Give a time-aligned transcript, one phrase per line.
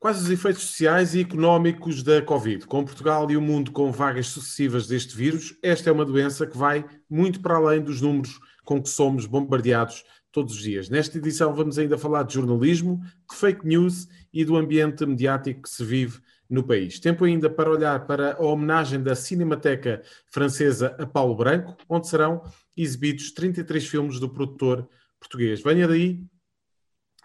[0.00, 2.66] Quais os efeitos sociais e económicos da Covid?
[2.66, 6.56] Com Portugal e o mundo com vagas sucessivas deste vírus, esta é uma doença que
[6.56, 10.88] vai muito para além dos números com que somos bombardeados todos os dias.
[10.88, 12.98] Nesta edição vamos ainda falar de jornalismo,
[13.30, 16.98] de fake news e do ambiente mediático que se vive no país.
[16.98, 20.00] Tempo ainda para olhar para a homenagem da Cinemateca
[20.32, 22.42] Francesa a Paulo Branco, onde serão
[22.74, 24.88] exibidos 33 filmes do produtor
[25.20, 25.62] português.
[25.62, 26.24] Venha daí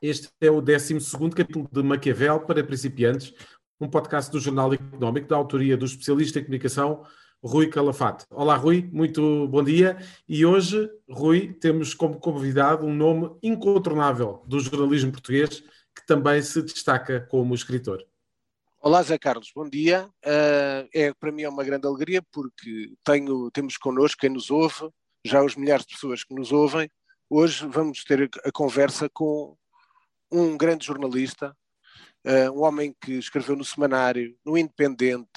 [0.02, 0.98] este é o 12
[1.36, 3.34] capítulo de Maquiavel para principiantes,
[3.80, 7.04] um podcast do Jornal Económico da autoria do especialista em comunicação
[7.44, 8.26] Rui Calafate.
[8.30, 9.98] Olá, Rui, muito bom dia.
[10.28, 15.62] E hoje, Rui, temos como convidado um nome incontornável do jornalismo português
[15.96, 18.04] que também se destaca como escritor.
[18.82, 20.10] Olá, Zé Carlos, bom dia.
[20.26, 24.90] Uh, é, para mim é uma grande alegria porque tenho, temos connosco quem nos ouve,
[25.24, 26.90] já os milhares de pessoas que nos ouvem.
[27.30, 29.56] Hoje vamos ter a conversa com
[30.32, 31.56] um grande jornalista,
[32.26, 35.30] uh, um homem que escreveu no Semanário, no Independente,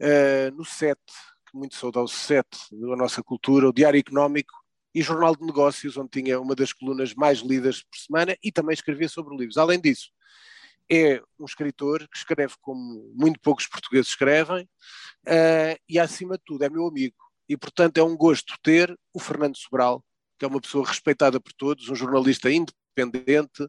[0.00, 1.00] uh, no SET,
[1.48, 4.52] que muito saúde ao SET, da nossa cultura, o Diário Económico
[4.94, 8.74] e Jornal de Negócios, onde tinha uma das colunas mais lidas por semana e também
[8.74, 9.58] escrevia sobre livros.
[9.58, 10.10] Além disso,
[10.90, 14.64] é um escritor que escreve como muito poucos portugueses escrevem
[15.26, 17.16] uh, e, acima de tudo, é meu amigo.
[17.48, 20.04] E, portanto, é um gosto ter o Fernando Sobral,
[20.38, 23.66] que é uma pessoa respeitada por todos, um jornalista independente independente,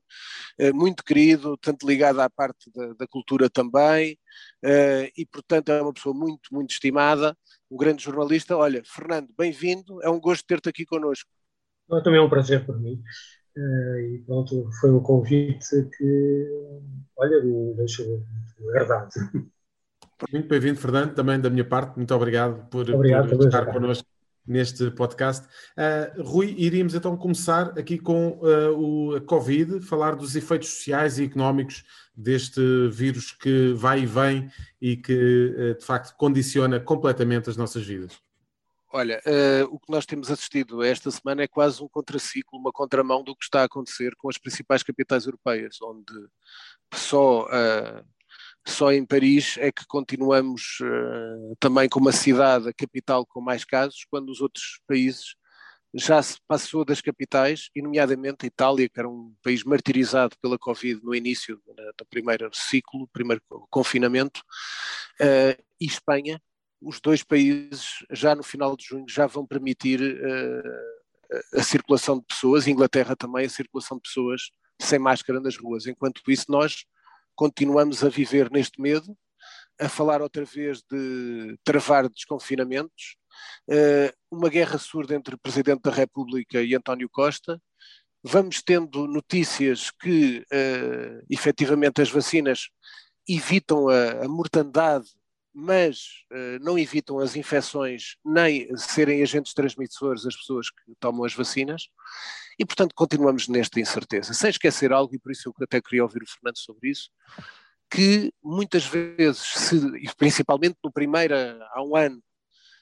[0.59, 4.17] eh, muito querido, tanto ligado à parte da, da, cultura também,
[4.63, 7.35] eh, e portanto é uma pessoa muito, muito estimada,
[7.69, 8.55] um grande jornalista.
[8.55, 11.29] Olha, Fernando, bem-vindo, é um gosto ter-te aqui connosco.
[12.03, 13.01] Também é um prazer para mim.
[13.57, 16.47] Eh, e pronto, foi um convite que,
[17.17, 18.23] olha, me deixou
[18.69, 19.09] agradado.
[20.31, 21.97] Muito bem-vindo, Fernando, também da minha parte.
[21.97, 24.07] Muito obrigado por, obrigado, por estar connosco
[24.47, 25.47] neste podcast.
[25.77, 31.23] Uh, Rui, iríamos então começar aqui com uh, o, Covid, falar dos efeitos sociais e
[31.23, 31.83] económicos
[32.15, 34.49] deste vírus que vai e vem
[34.81, 38.17] e que uh, de facto condiciona completamente as nossas vidas.
[38.93, 39.21] Olha,
[39.71, 43.43] o que nós temos assistido esta semana é quase um contraciclo, uma contramão do que
[43.43, 46.13] está a acontecer com as principais capitais europeias, onde
[46.93, 47.45] só
[48.67, 53.63] só em Paris é que continuamos uh, também como a cidade, a capital com mais
[53.63, 55.35] casos, quando os outros países
[55.93, 60.57] já se passou das capitais, e nomeadamente a Itália, que era um país martirizado pela
[60.57, 61.61] Covid no início
[61.97, 64.41] do primeiro ciclo, primeiro confinamento,
[65.21, 66.41] uh, e Espanha,
[66.81, 72.25] os dois países já no final de junho já vão permitir uh, a circulação de
[72.25, 74.41] pessoas, Inglaterra também a circulação de pessoas
[74.81, 75.87] sem máscara nas ruas.
[75.87, 76.85] Enquanto isso, nós
[77.35, 79.17] continuamos a viver neste medo,
[79.79, 83.17] a falar outra vez de travar desconfinamentos,
[83.69, 87.61] eh, uma guerra surda entre o Presidente da República e António Costa.
[88.23, 92.69] Vamos tendo notícias que, uh, efetivamente, as vacinas
[93.29, 95.07] evitam a mortandade,
[95.57, 101.33] mas uh, não evitam as infecções nem serem agentes transmissores das pessoas que tomam as
[101.33, 101.87] vacinas.
[102.59, 104.33] E, portanto, continuamos nesta incerteza.
[104.33, 107.09] Sem esquecer algo, e por isso eu até queria ouvir o Fernando sobre isso,
[107.89, 112.21] que muitas vezes, se, e principalmente no primeiro, há um ano,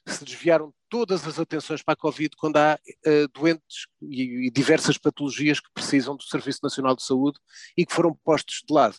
[0.08, 4.98] se desviaram todas as atenções para a Covid quando há uh, doentes e, e, diversas
[4.98, 7.40] patologias que precisam do Serviço Nacional de Saúde
[7.78, 8.98] e que foram postos de lado.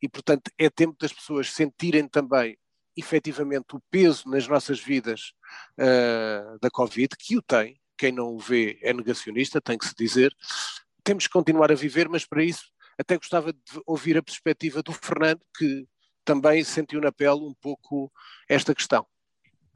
[0.00, 2.56] E, portanto, é tempo das pessoas sentirem também,
[2.96, 5.32] efetivamente, o peso nas nossas vidas
[5.78, 9.94] uh, da Covid, que o tem, quem não o vê é negacionista, tem que se
[9.96, 10.34] dizer.
[11.02, 12.64] Temos que continuar a viver, mas para isso
[12.98, 15.86] até gostava de ouvir a perspectiva do Fernando, que
[16.24, 18.10] também sentiu na pele um pouco
[18.48, 19.06] esta questão.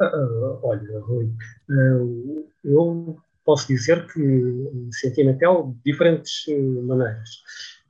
[0.00, 7.30] Uh, olha, Rui, uh, eu posso dizer que senti na pele de diferentes uh, maneiras.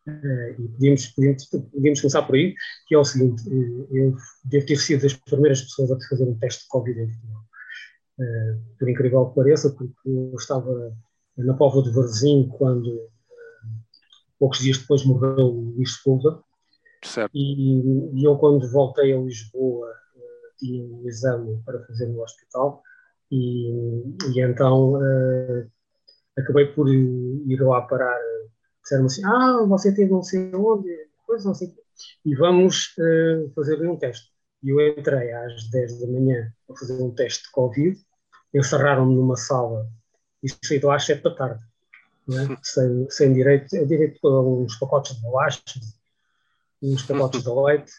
[0.06, 2.54] E podíamos, podíamos, podíamos, começar por aí,
[2.86, 3.42] que é o seguinte:
[3.92, 7.44] eu devo ter sido das primeiras pessoas a fazer um teste de Covid em Portugal.
[8.20, 10.94] Eh, por incrível que pareça, porque eu estava
[11.36, 13.08] na Póvoa de Varzim quando,
[14.38, 16.42] poucos dias depois, morreu o Luís Sepúlveda.
[17.32, 17.80] E,
[18.14, 19.88] e, eu, quando voltei a Lisboa,
[20.58, 22.82] tinha um exame para fazer no hospital
[23.30, 23.70] e,
[24.34, 25.00] e então
[26.36, 28.18] acabei por ir lá parar.
[28.82, 30.88] Disseram-me assim: Ah, você teve não sei onde,
[31.20, 31.74] depois não sei.
[32.24, 32.94] E vamos
[33.54, 34.30] fazer um teste.
[34.62, 37.98] E eu entrei às 10 da manhã para fazer um teste de Covid
[38.54, 39.88] encerraram-me numa sala
[40.42, 41.62] e saí de lá às sete da tarde,
[42.30, 42.56] é?
[42.62, 45.98] sem, sem direito, é direito a uns pacotes de bolachas,
[46.82, 47.92] uns pacotes de leite,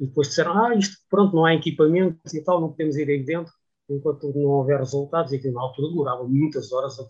[0.00, 3.22] e depois disseram, ah, isto pronto, não há equipamentos e tal, não podemos ir aí
[3.22, 3.52] dentro,
[3.88, 7.04] enquanto não houver resultados, e que na altura demorava muitas horas a,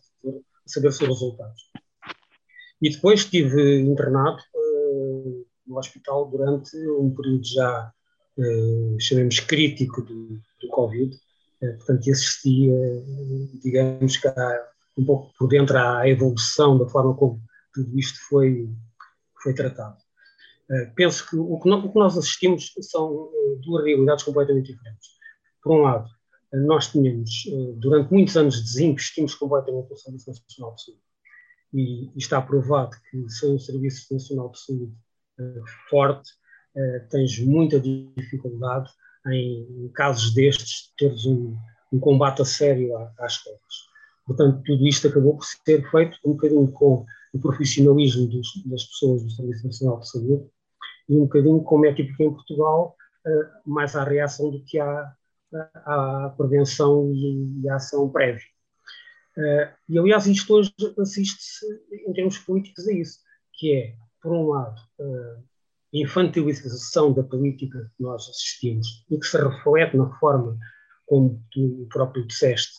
[0.67, 1.71] saber os resultados.
[2.83, 7.93] E depois estive internado uh, no hospital durante um período já,
[8.37, 11.15] uh, chamemos, crítico do, do Covid.
[11.63, 12.75] Uh, portanto, assistia,
[13.63, 14.29] digamos que
[14.99, 17.41] um pouco por dentro à evolução da forma como
[17.73, 18.69] tudo isto foi,
[19.41, 19.97] foi tratado.
[20.97, 23.31] Penso que o, que o que nós assistimos são
[23.63, 25.11] duas realidades completamente diferentes.
[25.63, 26.09] Por um lado,
[26.53, 27.31] nós tínhamos,
[27.77, 31.03] durante muitos anos, desinvestimos completamente no Serviço Nacional de Saúde
[31.73, 34.93] e, está provado que sem um Serviço Nacional de Saúde
[35.39, 36.31] uh, forte,
[36.77, 38.91] uh, tens muita dificuldade
[39.29, 41.57] em, casos destes, teres um,
[41.93, 43.93] um combate a sério às coisas.
[44.27, 49.23] Portanto, tudo isto acabou por ser feito um bocadinho com o profissionalismo dos, das pessoas
[49.23, 50.47] do Serviço Nacional de Saúde
[51.09, 52.97] e um bocadinho como é típico em Portugal,
[53.27, 55.13] uh, mais à reação do que à,
[55.85, 58.43] à prevenção e, e à ação prévia.
[59.37, 61.67] Uh, e, aliás, isto hoje assiste-se,
[62.07, 63.21] em termos políticos, a isso,
[63.55, 65.39] que é, por um lado, uh,
[65.95, 70.59] a infantilização da política que nós assistimos e que se reflete na forma
[71.07, 72.73] como tu próprio disseste,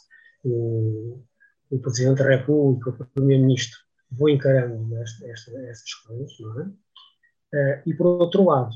[0.44, 1.24] o,
[1.70, 3.80] o Presidente da República, o Primeiro-Ministro,
[4.12, 6.66] vão encarando esta, esta, estas coisas, não é?
[6.66, 8.72] Uh, e, por outro lado,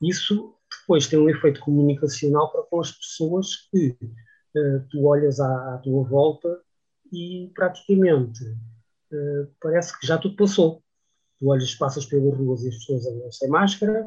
[0.00, 3.96] isso depois tem um efeito comunicacional para com as pessoas que
[4.90, 6.60] tu olhas à, à tua volta
[7.12, 10.82] e praticamente uh, parece que já tudo passou.
[11.38, 14.04] Tu olhas, passas pelas ruas e as pessoas andam sem máscara,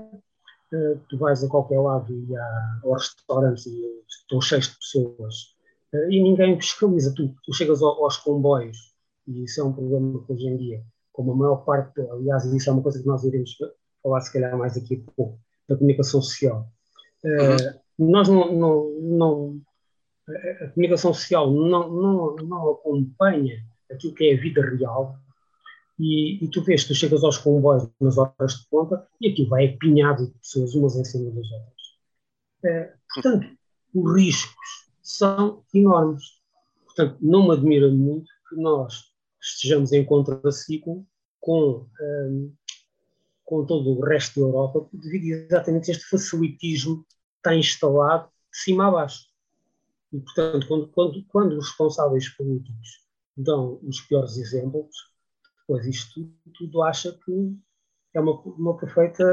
[0.74, 5.56] uh, tu vais a qualquer lado e há restaurantes e estão cheios de pessoas
[5.94, 7.13] uh, e ninguém fiscaliza.
[7.15, 8.94] Tu, tu chegas ao, aos comboios
[9.27, 10.83] e isso é um problema que hoje em dia,
[11.13, 13.56] como a maior parte, aliás, isso é uma coisa que nós iremos
[14.01, 16.68] falar se calhar mais aqui a pouco, da comunicação social.
[17.24, 18.09] Uhum.
[18.09, 19.62] Nós não, não, não
[20.29, 25.18] a comunicação social não, não, não acompanha aquilo que é a vida real,
[26.00, 29.68] e, e, tu vês, tu chegas aos comboios nas horas de ponta e aquilo vai
[29.68, 31.81] apinhado de pessoas umas em cima das outras.
[32.65, 33.47] É, portanto,
[33.94, 36.24] os riscos são enormes.
[36.85, 41.06] Portanto, não me admira muito que nós estejamos em contraciclo
[41.39, 42.53] com, um,
[43.45, 48.57] com todo o resto da Europa, devido exatamente a este facilitismo que está instalado de
[48.57, 49.30] cima a baixo.
[50.13, 53.05] E, portanto, quando, quando, quando os responsáveis políticos
[53.35, 54.95] dão os piores exemplos,
[55.61, 57.55] depois isto tudo, tudo acha que
[58.13, 59.23] é uma, uma perfeita.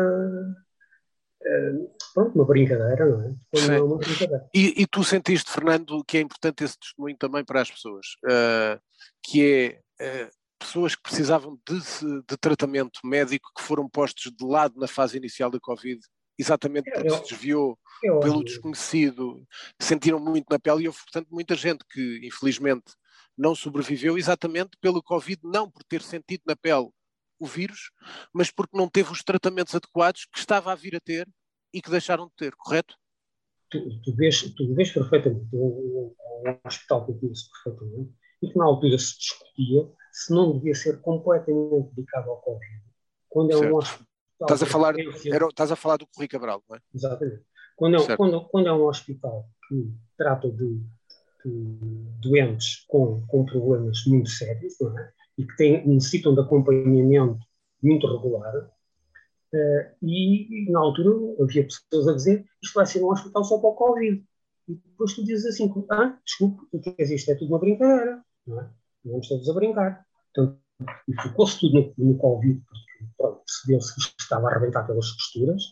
[1.41, 3.35] Uh, pronto, uma brincadeira, não é?
[3.77, 4.49] É uma brincadeira.
[4.55, 8.81] E, e, tu sentiste, Fernando, que é importante esse testemunho também para as pessoas, uh,
[9.23, 11.81] que é uh, pessoas que precisavam de,
[12.29, 16.01] de, tratamento médico que foram postos de lado na fase inicial da Covid,
[16.39, 19.45] exatamente porque se desviou pelo desconhecido,
[19.81, 22.93] sentiram muito na pele e houve, portanto, muita gente que, infelizmente,
[23.37, 26.89] não sobreviveu exatamente pelo Covid, não por ter sentido na pele
[27.39, 27.91] o vírus,
[28.33, 31.29] mas porque não teve os tratamentos adequados que estava a vir a ter
[31.73, 32.97] e que deixaram de ter, correto?
[33.71, 38.13] Tu, tu, vês, tu vês perfeitamente, um, um hospital que eu conheço perfeitamente,
[38.43, 42.83] e que na altura se discutia se não devia ser completamente dedicado ao Covid.
[43.29, 43.73] Quando é certo.
[43.73, 44.08] um hospital.
[44.41, 46.81] Estás a, falar, era, estás a falar do Corri Cabral, não é?
[46.95, 47.43] Exatamente.
[47.77, 50.81] Quando é, quando, quando é um hospital que trata de,
[51.45, 51.79] de
[52.23, 55.13] doentes com, com problemas muito sérios é?
[55.39, 57.39] e que tem, necessitam de acompanhamento
[57.83, 63.45] muito regular, uh, e, na altura havia pessoas a dizer isto vai ser um hospital
[63.45, 64.25] só para o Covid.
[64.69, 67.31] E depois tu dizes assim, ah, desculpe, o que é isto?
[67.31, 68.71] É tudo uma brincadeira, não é?
[69.05, 70.05] Vamos todos a brincar.
[70.35, 70.61] Portanto,
[71.09, 75.63] e focou-se tudo no, no Covid, porque percebeu-se que isto estava a arrebentar pelas costuras,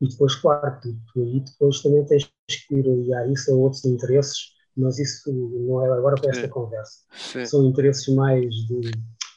[0.00, 3.84] e depois, claro, tu, tu aí depois também tens que ir aliar isso a outros
[3.84, 7.00] interesses, mas isso não é agora para esta conversa.
[7.12, 7.44] Sim.
[7.46, 8.90] São interesses mais de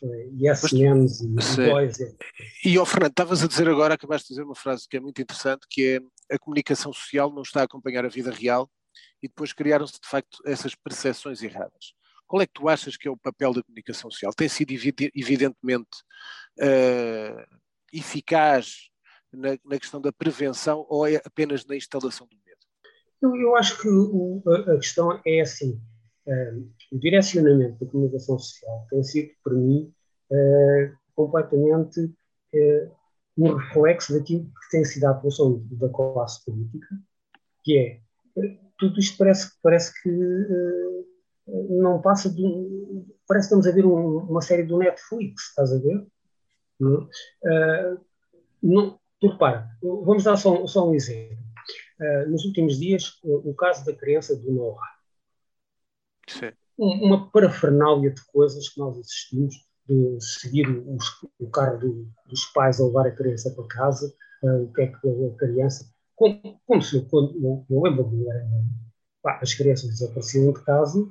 [0.04, 1.28] uh, yes men's e
[1.70, 1.98] boys.
[2.66, 5.22] E, ó Fernando, estavas a dizer agora, acabaste de dizer uma frase que é muito
[5.22, 8.70] interessante, que é a comunicação social não está a acompanhar a vida real
[9.24, 11.94] e depois criaram-se de facto essas percepções erradas.
[12.30, 14.32] Qual é que tu achas que é o papel da comunicação social?
[14.32, 15.98] Tem sido evidentemente
[16.60, 17.58] uh,
[17.92, 18.92] eficaz
[19.34, 22.60] na, na, questão da prevenção ou é apenas na instalação do medo?
[23.20, 25.82] Eu, eu acho que o, a, questão é assim:
[26.28, 29.92] uh, o direcionamento da comunicação social tem sido, para mim,
[30.32, 32.96] uh, completamente uh,
[33.40, 36.88] um reflexo daquilo que tem sido a atuação da classe política,
[37.64, 38.00] que é
[38.78, 40.10] tudo isto parece, parece que
[41.70, 42.42] não passa de.
[43.28, 46.06] Parece que estamos a ver um, uma série do Netflix, estás a ver?
[46.80, 47.10] Não,
[48.64, 51.38] não, Tu repara, vamos dar só, só um exemplo.
[52.00, 54.80] Uh, nos últimos dias, o, o, caso da criança do Noah.
[56.28, 56.52] Sim.
[56.78, 59.54] Uma parafernália de coisas que nós assistimos,
[59.86, 61.06] de seguir os,
[61.38, 64.88] o carro do, dos pais a levar a criança para casa, uh, o que é
[64.88, 65.94] que a criança.
[66.16, 68.10] Como, como se quando eu, eu lembro
[69.26, 71.06] as crianças desapareciam de casa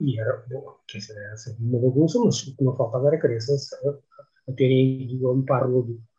[0.00, 3.20] e era, bom, quer dizer, era sempre uma bagunça, mas o que não faltava era
[3.20, 5.64] crianças a, a terem ido a limpar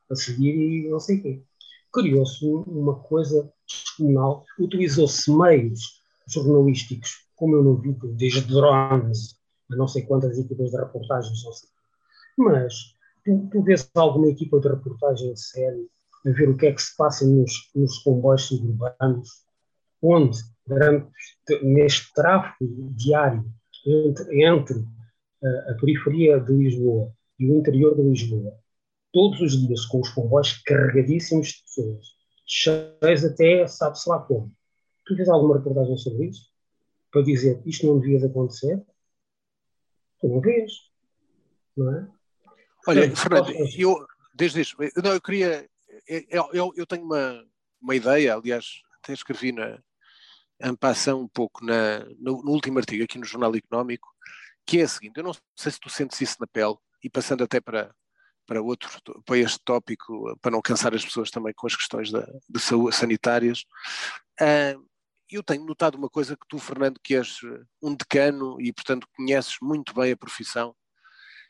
[0.09, 1.43] a seguir e não sei o quê.
[1.93, 9.37] Criou-se uma coisa descomunal, utilizou-se meios jornalísticos, como eu não vi, desde drones,
[9.71, 11.69] a não sei quantas equipas de reportagens, não sei.
[12.37, 12.73] Mas
[13.23, 15.85] tu, tu vês alguma equipa de reportagem séria
[16.25, 19.45] a ver o que é que se passa nos, nos comboios suburbanos,
[20.01, 21.07] onde, durante,
[21.61, 23.45] neste tráfego diário
[23.85, 24.85] entre, entre
[25.43, 28.57] a, a periferia de Lisboa e o interior de Lisboa,
[29.13, 32.05] todos os dias com os comboios carregadíssimos de pessoas,
[32.45, 34.51] cheios até sabe-se lá como.
[35.05, 36.49] Tu vês alguma reportagem sobre isso?
[37.11, 38.83] Para dizer isto não devia de acontecer?
[40.19, 40.71] Tu não vês,
[41.77, 42.07] não é?
[42.87, 45.67] Olha, Fernando, eu, desde isso, não, eu queria,
[46.07, 47.43] eu, eu, eu, tenho uma,
[47.81, 49.79] uma ideia, aliás, até escrevi na
[50.61, 54.07] ampação um pouco na, no, no, último artigo aqui no Jornal Económico,
[54.65, 57.43] que é a seguinte, eu não sei se tu sentes isso na pele, e passando
[57.43, 57.93] até para,
[58.45, 58.89] para outro,
[59.25, 62.95] para este tópico, para não cansar as pessoas também com as questões da, de saúde
[62.95, 63.63] sanitárias,
[64.41, 64.85] uh,
[65.29, 67.39] eu tenho notado uma coisa que tu, Fernando, que és
[67.81, 70.75] um decano e, portanto, conheces muito bem a profissão,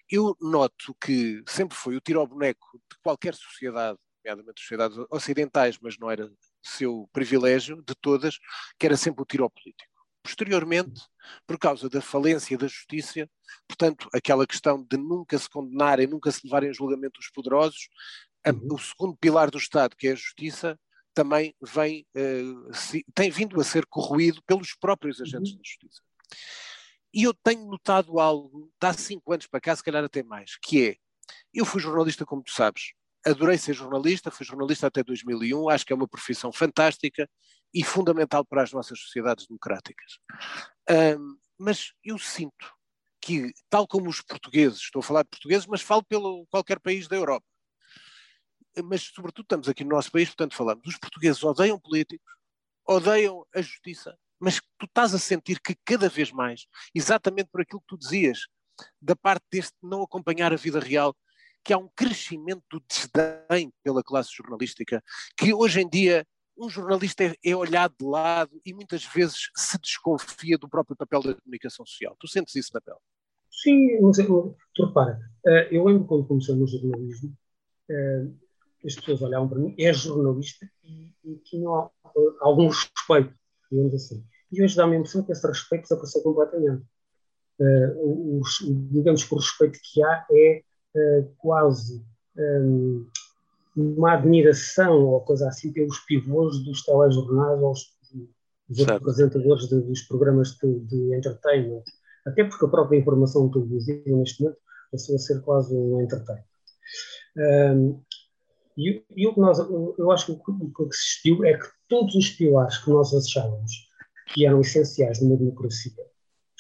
[0.10, 5.78] eu noto que sempre foi o tiro ao boneco de qualquer sociedade, nomeadamente sociedades ocidentais,
[5.80, 6.32] mas não era
[6.68, 8.38] seu privilégio de todas,
[8.78, 9.92] que era sempre o tiro ao político.
[10.24, 11.02] Posteriormente,
[11.46, 13.30] por causa da falência da justiça,
[13.68, 17.88] portanto, aquela questão de nunca se condenarem, nunca se levarem a julgamento os poderosos,
[18.48, 18.74] uhum.
[18.74, 20.80] o segundo pilar do Estado, que é a justiça,
[21.14, 22.06] também vem,
[22.74, 25.58] se, tem vindo a ser corroído pelos próprios agentes uhum.
[25.58, 26.02] da justiça.
[27.14, 30.58] E eu tenho notado algo, de há cinco anos para cá, se calhar até mais,
[30.58, 30.96] que é,
[31.54, 32.94] eu fui jornalista, como tu sabes,
[33.26, 37.30] adorei ser jornalista, fui jornalista até 2001, acho que é uma profissão fantástica
[37.74, 40.20] e fundamental para as nossas sociedades democráticas.
[40.90, 42.74] Um, mas eu sinto
[43.22, 47.08] que, tal como os portugueses, estou a falar de portugueses, mas falo pelo qualquer país
[47.08, 47.46] da Europa,
[48.84, 52.34] mas sobretudo estamos aqui no nosso país, portanto falamos, os portugueses odeiam políticos,
[52.88, 57.82] odeiam a justiça, mas tu estás a sentir que cada vez mais, exatamente por aquilo
[57.82, 58.42] que tu dizias,
[59.02, 61.16] da parte deste não acompanhar a vida real,
[61.66, 65.04] que há um crescimento do desdém pela classe jornalística,
[65.36, 66.26] que hoje em dia
[66.58, 71.22] um jornalista é, é, olhado de lado e muitas vezes se desconfia do próprio papel
[71.22, 72.16] da comunicação social.
[72.20, 72.98] Tu sentes isso na pele?
[73.52, 77.36] Sim, mas tu repara, eh, eu lembro quando comecei no jornalismo,
[77.90, 78.28] eh,
[78.86, 81.90] as pessoas olhavam para mim, é jornalista e, e tinham
[82.42, 83.34] algum respeito
[83.72, 84.24] digamos assim.
[84.52, 86.86] E hoje dá-me a impressão que esse respeito desapareceu completamente.
[87.60, 88.42] Uh,
[88.92, 90.64] digamos que o respeito que há é
[91.38, 92.04] quase
[92.38, 93.06] um,
[93.76, 97.74] uma admiração ou coisa assim pelos pivôs dos telejornais ou
[98.70, 101.84] dos apresentadores de, dos programas de, de, entertainment.
[102.26, 104.60] Até porque a própria informação televisiva neste momento
[104.92, 106.46] passou a ser quase um entertainment.
[107.38, 108.02] Um,
[108.78, 112.30] e, e, o que nós, eu acho que o que existiu é que todos os
[112.30, 113.72] pilares que nós achávamos
[114.34, 115.92] que eram essenciais numa democracia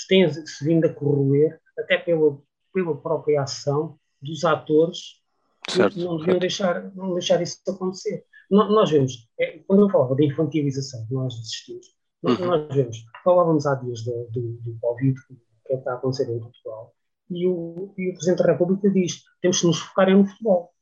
[0.07, 2.37] têm-se vindo a corroer até pela,
[2.73, 5.21] pela própria ação dos atores
[5.69, 8.25] certo, que não deviam deixar, não deixar isso acontecer.
[8.49, 11.87] nós vemos, é, quando eu falava da infantilização que nós assistimos,
[12.23, 12.45] uhum.
[12.45, 16.29] nós vemos, falávamos há dias do, do, do Covid, que é que está a acontecer
[16.29, 16.93] em Portugal,
[17.29, 20.73] e o, e o Presidente da República diz: temos que nos focar no futebol.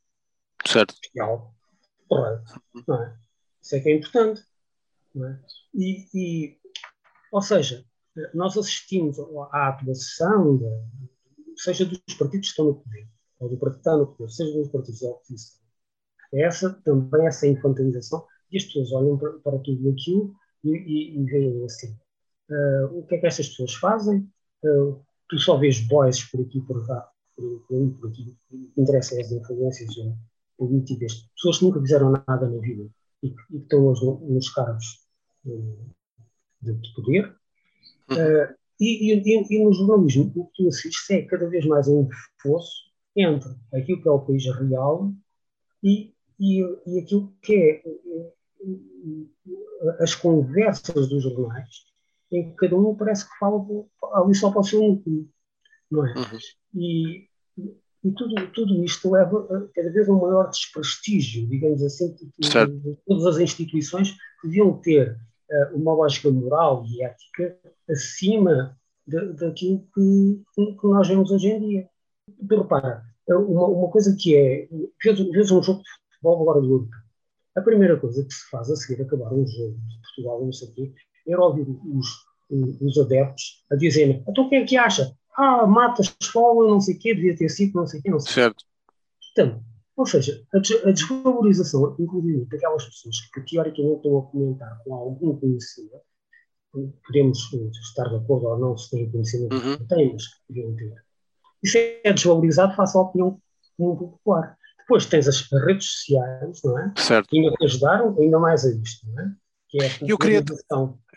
[0.65, 0.93] Certo.
[0.93, 1.53] Especial.
[2.07, 2.61] Correto.
[2.87, 3.17] Não é?
[3.61, 4.43] Isso é que é importante.
[5.15, 5.39] Não é?
[5.73, 6.57] E, e,
[7.31, 7.85] ou seja,
[8.33, 9.17] nós assistimos
[9.51, 10.59] à atuação,
[11.55, 13.07] seja dos partidos que estão no poder,
[13.43, 15.63] ou do partido que está no poder, seja partidos da oposição.
[16.33, 21.19] É essa também essa infantilização, e as pessoas olham para, para tudo aquilo e, e,
[21.19, 21.95] e veem assim.
[22.49, 24.29] Uh, o que é que estas pessoas fazem?
[24.63, 28.35] Uh, tu só vês boys por aqui por cá, por, por, por aqui.
[28.51, 29.93] O que interessa é as influências
[30.57, 32.89] políticas, pessoas que nunca fizeram nada na vida
[33.21, 34.85] e que, que estão hoje nos cargos
[36.61, 37.35] de, de poder.
[38.11, 42.07] Uh, e, e, e, no jornalismo, o que tu assistes é cada vez mais um
[42.41, 45.11] fosso entre aquilo que é o país real
[45.83, 47.83] e, e, e aquilo que é
[49.99, 51.85] as conversas dos jornais,
[52.31, 53.63] em que cada um parece que fala
[54.13, 55.29] ali só para o seu núcleo,
[55.91, 56.13] não é?
[56.17, 56.39] Uhum.
[56.75, 57.27] E,
[58.03, 63.35] e tudo, tudo isto leva a, cada vez um maior desprestígio, digamos assim, de, todas
[63.35, 65.17] as instituições deviam ter
[65.49, 67.57] uh, uma lógica moral e ética
[67.89, 71.89] acima daquilo que, que, nós vemos hoje em dia.
[72.49, 74.67] Repara, uma, uma coisa que é,
[75.03, 76.99] vês, um jogo de futebol agora do europeu,
[77.55, 80.67] a primeira coisa que se faz a seguir acabar um jogo de Portugal, não sei
[80.69, 80.93] o quê,
[81.27, 82.07] era ouvir os,
[82.81, 85.15] os adeptos a dizerem então o que é que acha?
[85.35, 88.09] Ah, mata a escola, não sei o quê, devia ter sido, não sei o quê,
[88.09, 88.63] não sei Certo.
[89.31, 89.63] Então,
[89.95, 94.93] ou seja, a, des a desvalorização, inclusive daquelas pessoas que teoricamente estão a comentar com
[94.93, 96.03] algum conhecimento,
[97.05, 99.77] podemos estar de acordo ou não se têm conhecimento uhum.
[99.77, 101.03] que têm, mas que podiam ter.
[101.63, 103.39] Isso é desvalorizado face à opinião
[103.77, 104.57] popular.
[104.79, 106.93] Depois tens as redes sociais, não é?
[106.97, 107.29] Certo.
[107.29, 109.31] Que ainda te ajudaram ainda mais a isto, não é?
[109.69, 110.43] Que é a eu queria,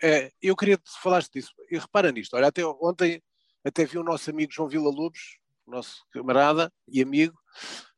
[0.03, 1.51] é, eu queria que falaste disso.
[1.71, 3.21] E repara nisto, olha, até ontem
[3.65, 7.37] até vi o nosso amigo João Vila Lobos, nosso camarada e amigo,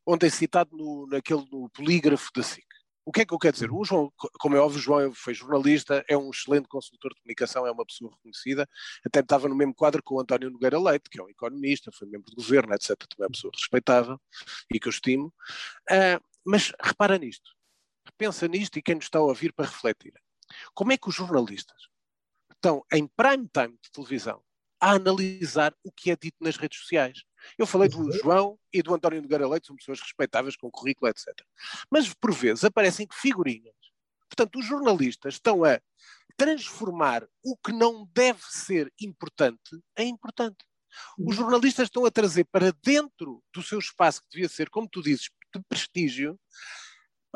[0.07, 2.65] ontem citado no, naquele no polígrafo da SIC.
[3.09, 3.73] O que é que eu quero dizer?
[3.73, 7.67] O João, como é óbvio, o João foi jornalista, é um excelente consultor de comunicação,
[7.67, 8.69] é uma pessoa reconhecida,
[9.03, 12.07] até estava no mesmo quadro com o António Nogueira Leite, que é um economista, foi
[12.07, 12.91] membro do governo, etc.
[12.99, 14.21] Também é uma pessoa respeitável
[14.71, 15.33] e que eu estimo.
[15.91, 17.51] Uh, mas repara nisto,
[18.19, 20.13] pensa nisto e quem nos está a ouvir para refletir.
[20.75, 21.89] Como é que os jornalistas
[22.53, 24.43] estão em prime time de televisão
[24.81, 27.23] a analisar o que é dito nas redes sociais.
[27.57, 31.27] Eu falei do João e do António Nogueira Leite, são pessoas respeitáveis com currículo, etc.
[31.91, 33.75] Mas, por vezes, aparecem figurinhas.
[34.29, 35.81] Portanto, os jornalistas estão a
[36.37, 40.65] transformar o que não deve ser importante em importante.
[41.19, 41.45] Os uhum.
[41.45, 45.31] jornalistas estão a trazer para dentro do seu espaço, que devia ser, como tu dizes,
[45.55, 46.39] de prestígio,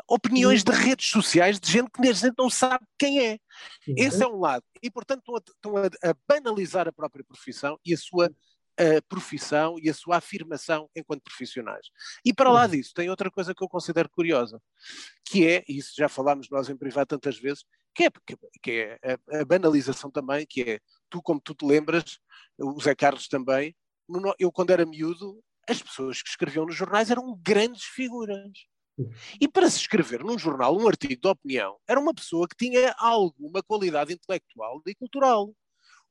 [0.07, 3.39] opiniões de redes sociais de gente que a gente não sabe quem é.
[3.87, 4.63] Esse é um lado.
[4.81, 8.29] E, portanto, estão a, estão a banalizar a própria profissão e a sua
[8.77, 11.87] a profissão e a sua afirmação enquanto profissionais.
[12.25, 14.59] E para lá disso, tem outra coisa que eu considero curiosa,
[15.25, 18.09] que é, e isso já falámos nós em privado tantas vezes, que é,
[18.61, 22.17] que é a, a, banalização também, que é, tu como tu te lembras,
[22.57, 23.75] o Zé Carlos também,
[24.39, 28.51] eu quando era miúdo, as pessoas que escreviam nos jornais eram grandes figuras.
[29.39, 32.93] E para se escrever num jornal um artigo de opinião, era uma pessoa que tinha
[32.97, 35.53] alguma qualidade intelectual e cultural.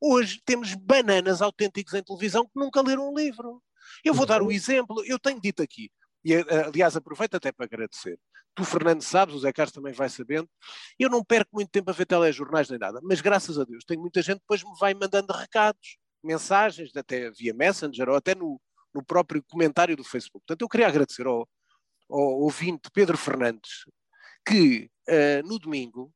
[0.01, 3.61] Hoje temos bananas autênticos em televisão que nunca leram um livro.
[4.03, 5.89] Eu vou dar o um exemplo, eu tenho dito aqui,
[6.23, 8.19] e eh, aliás aproveito até para agradecer.
[8.55, 10.47] Tu, Fernando, sabes, o Zé Carlos também vai sabendo.
[10.99, 14.01] Eu não perco muito tempo a ver telejornais nem nada, mas graças a Deus tenho
[14.01, 18.61] muita gente que depois me vai mandando recados, mensagens, até via Messenger ou até no,
[18.93, 20.43] no próprio comentário do Facebook.
[20.45, 21.47] Portanto, eu queria agradecer ao,
[22.13, 23.85] ao ouvinte Pedro Fernandes,
[24.47, 26.13] que uh, no domingo,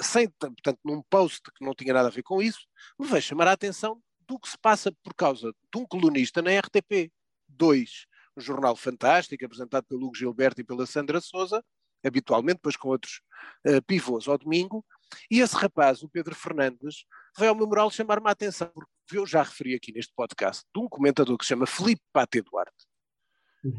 [0.00, 2.66] sem, portanto, num post que não tinha nada a ver com isso,
[2.98, 6.58] me veio chamar a atenção do que se passa por causa de um colunista na
[6.58, 7.12] RTP
[7.48, 11.64] 2, um jornal fantástico, apresentado pelo Hugo Gilberto e pela Sandra Souza,
[12.04, 13.20] habitualmente, depois com outros
[13.66, 14.84] uh, pivôs ao domingo,
[15.30, 17.04] e esse rapaz, o Pedro Fernandes,
[17.36, 20.80] veio ao meu moral chamar-me a atenção, porque eu já referi aqui neste podcast, de
[20.80, 22.86] um comentador que se chama Felipe Pate Duarte,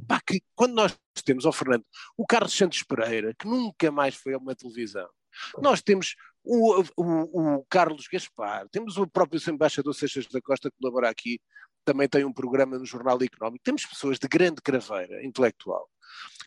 [0.08, 1.86] Pá, que quando nós temos ao Fernando
[2.18, 5.10] o Carlos Santos Pereira, que nunca mais foi a uma televisão,
[5.60, 10.78] nós temos o, o, o Carlos Gaspar, temos o próprio embaixador Seixas da Costa que
[10.80, 11.40] colabora aqui,
[11.84, 15.90] também tem um programa no Jornal Económico, temos pessoas de grande craveira intelectual,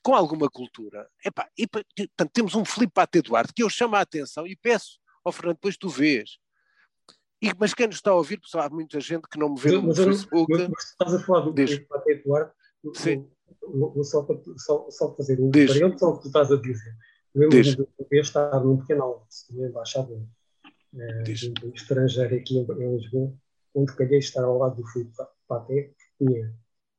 [0.02, 1.08] com alguma cultura.
[1.24, 4.98] Epá, e, portanto, temos um Filipe Pate Eduardo que eu chamo a atenção e peço
[5.24, 6.38] ao Fernando, depois tu vês.
[7.42, 9.72] E, mas quem nos está a ouvir, pessoal, há muita gente que não me vê
[9.72, 10.52] no mas, Facebook.
[10.52, 12.52] Mas, mas estás a falar do Filipe Pate Eduardo,
[12.94, 13.26] Sim.
[14.02, 16.94] Só, só, só fazer um parênteses ao que tu estás a dizer.
[17.34, 20.14] Lembro-me de ter estado num pequeno almoço na embaixada
[20.96, 23.32] é, do estrangeiro aqui em, em Lisboa,
[23.74, 25.12] onde calhei estar ao lado do Filipe
[25.48, 26.54] Paté, que tinha,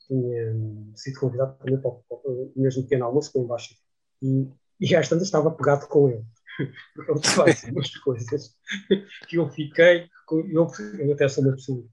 [0.07, 3.79] tinha hum, sido convidado também para, para o mesmo pequeno almoço com a embaixada.
[4.21, 4.49] E,
[4.81, 6.25] e às tantas estava pegado com ele.
[6.95, 8.55] Porque ele faz umas coisas
[9.29, 10.09] que eu fiquei.
[10.31, 10.67] Eu,
[10.99, 11.85] eu até sou uma pessoa.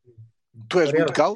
[0.68, 1.34] Tu és muito calmo?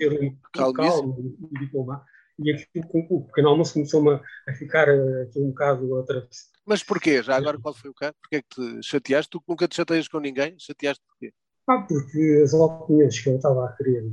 [0.53, 2.05] Calmo, calmo e diplomado
[2.39, 6.53] e aquilo o pequeno almoço começou-me a ficar eh, aqui um bocado atravessado.
[6.65, 7.23] Mas porquê?
[7.23, 8.15] Já agora qual foi o caso?
[8.21, 9.31] Porquê é que te chateaste?
[9.31, 10.59] Tu nunca te chateias com ninguém?
[10.59, 11.33] Chateaste porquê?
[11.69, 14.13] Ah, porque as opiniões que eu estava a querer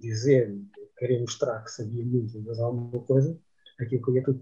[0.00, 0.56] dizer,
[0.98, 3.38] querer mostrar que sabia muito, mas alguma coisa,
[3.80, 4.40] aquilo que eu ia tudo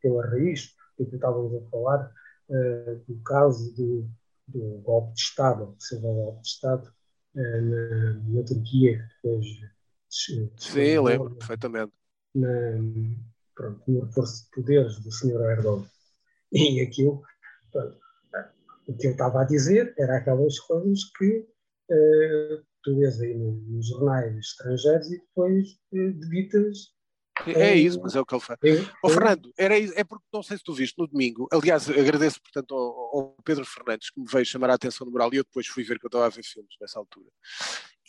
[0.00, 2.12] pela raiz, que estávamos a falar,
[2.48, 4.08] uh, do caso do,
[4.46, 6.92] do golpe de Estado, se houve golpe de Estado
[7.34, 9.46] uh, na, na Turquia, depois
[10.58, 11.92] Sim, lembro perfeitamente
[12.34, 12.48] na,
[13.54, 15.40] pronto, no reforço de poderes do Sr.
[15.50, 15.86] Erdogan.
[16.52, 17.22] E aquilo,
[17.70, 17.98] pronto,
[18.86, 21.46] o que eu estava a dizer era aquelas coisas que
[21.90, 26.92] uh, tu vês aí nos jornais estrangeiros e depois uh, debitas
[27.46, 28.58] é isso, mas é o que ele faz.
[29.02, 32.40] Ó oh, Fernando, era, é porque não sei se tu viste no domingo, aliás, agradeço
[32.42, 35.42] portanto ao, ao, Pedro Fernandes que me veio chamar a atenção no moral e eu
[35.42, 37.30] depois fui ver que eu estava a ver filmes nessa altura.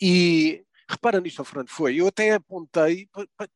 [0.00, 1.96] E Repara nisto, Fernando, foi.
[1.96, 3.08] Eu até apontei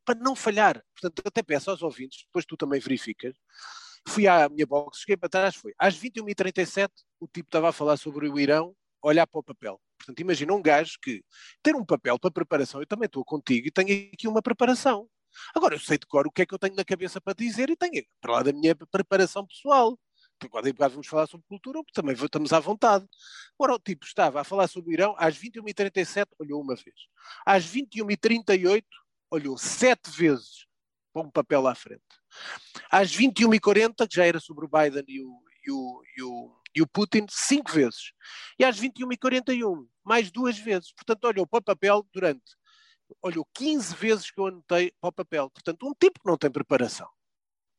[0.05, 0.83] para, não falhar.
[0.95, 3.37] Portanto, eu até peço aos ouvintes, depois tu também verificas,
[4.09, 6.89] Fui à minha box, cheguei para trás, foi às 21h37,
[7.21, 9.79] o tipo estava a falar sobre o Irão, olhar para o papel.
[9.99, 11.23] Portanto, imagina um gajo que
[11.63, 15.07] ter um papel para preparação, eu também estou contigo e tenho aqui uma preparação.
[15.55, 17.69] Agora, eu sei de cor o que é que eu tenho na cabeça para dizer
[17.69, 19.99] e tenho, para lá da minha preparação pessoal.
[20.45, 23.07] Agora, vamos falar sobre cultura, também estamos à vontade.
[23.59, 26.95] Agora, o tipo estava a falar sobre o Irão, às 21h37 olhou uma vez.
[27.45, 28.85] Às 21h38
[29.31, 30.67] olhou sete vezes
[31.13, 32.03] para um papel à frente.
[32.91, 36.83] Às 21h40, que já era sobre o Biden e o, e o, e o, e
[36.83, 38.13] o Putin, cinco vezes.
[38.59, 40.93] E às 21h41, mais duas vezes.
[40.93, 42.57] Portanto, olhou para o papel durante
[43.23, 45.49] olhou 15 vezes que eu anotei para o papel.
[45.49, 47.09] Portanto, um tipo que não tem preparação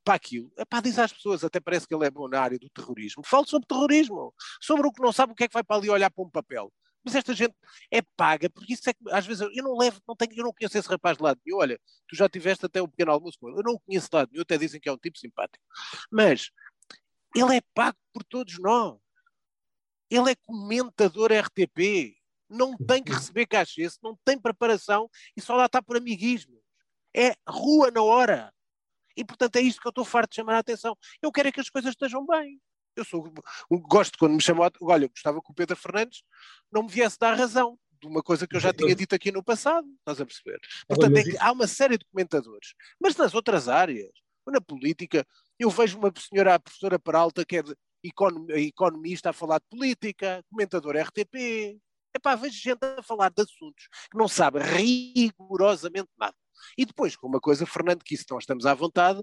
[0.09, 2.57] para aquilo, é para dizer às pessoas, até parece que ele é bom na área
[2.57, 3.21] do terrorismo.
[3.23, 5.87] Falo sobre terrorismo, sobre o que não sabe o que é que vai para ali
[5.87, 6.73] olhar para um papel.
[7.03, 7.53] Mas esta gente
[7.91, 10.51] é paga, porque isso é que às vezes eu não levo, não tenho, eu não
[10.51, 11.59] conheço esse rapaz de lado nenhum.
[11.59, 13.59] Olha, tu já tiveste até um pequeno almoço com ele.
[13.59, 15.63] Eu não o conheço de lado nenhum, até dizem que é um tipo simpático.
[16.11, 16.49] Mas
[17.35, 18.97] ele é pago por todos nós.
[20.09, 22.17] Ele é comentador RTP
[22.49, 26.59] não tem que receber cachê, não tem preparação e só lá está por amiguismo.
[27.15, 28.51] É rua na hora.
[29.15, 30.97] E portanto é isto que eu estou farto de chamar a atenção.
[31.21, 32.59] Eu quero é que as coisas estejam bem.
[32.95, 33.31] Eu sou,
[33.71, 36.21] gosto quando me chamou, olha, eu gostava que o Pedro Fernandes
[36.71, 39.43] não me viesse dar razão de uma coisa que eu já tinha dito aqui no
[39.43, 40.59] passado, estás a perceber?
[40.87, 44.11] Portanto, é que há uma série de comentadores, mas nas outras áreas,
[44.47, 45.25] na política,
[45.59, 47.63] eu vejo uma senhora, a professora Peralta, que é
[48.57, 51.79] economista a falar de política, comentador RTP,
[52.15, 56.35] Epá, vejo gente a falar de assuntos que não sabe rigorosamente nada.
[56.77, 59.21] E depois, com uma coisa, Fernando, que isso nós estamos à vontade,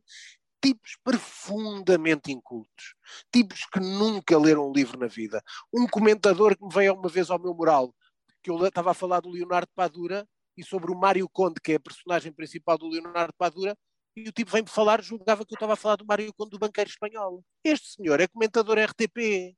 [0.62, 2.94] tipos profundamente incultos,
[3.32, 5.42] tipos que nunca leram um livro na vida.
[5.72, 7.94] Um comentador que me veio uma vez ao meu moral,
[8.42, 11.74] que eu estava a falar do Leonardo Padura e sobre o Mário Conde, que é
[11.76, 13.76] a personagem principal do Leonardo Padura,
[14.16, 16.58] e o tipo vem-me falar, julgava que eu estava a falar do Mário Conde do
[16.58, 17.44] banqueiro espanhol.
[17.62, 19.54] Este senhor é comentador RTP.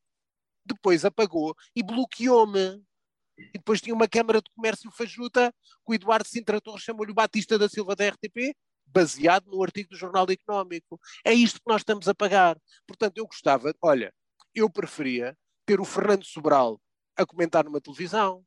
[0.65, 2.83] Depois apagou e bloqueou-me
[3.39, 5.53] e depois tinha uma Câmara de Comércio fajuta,
[5.87, 8.55] que o Eduardo Sintra Torres chamou-lhe o Batista da Silva da RTP,
[8.87, 10.99] baseado no artigo do Jornal Económico.
[11.25, 12.59] É isto que nós estamos a pagar.
[12.87, 14.13] Portanto, eu gostava, olha,
[14.55, 16.81] eu preferia ter o Fernando Sobral
[17.17, 18.45] a comentar numa televisão.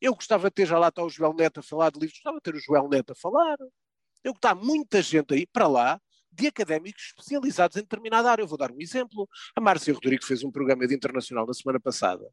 [0.00, 2.36] Eu gostava de ter, já lá está o Joel Neto a falar de livros, gostava
[2.36, 3.56] de ter o Joel Neto a falar.
[4.22, 8.42] Eu está muita gente aí para lá de académicos especializados em determinada área.
[8.42, 9.28] Eu vou dar um exemplo.
[9.56, 12.24] A Márcia Rodrigo fez um programa de internacional na semana passada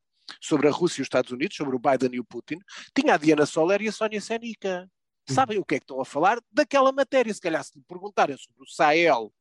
[0.42, 2.60] sobre a Rússia e os Estados Unidos, sobre o Biden e o Putin.
[2.94, 4.90] Tinha a Diana Soler e a Sónia Senica.
[5.30, 7.34] Sabem o que é que estão a falar daquela matéria?
[7.34, 9.32] Se calhar se lhe perguntarem sobre o Sahel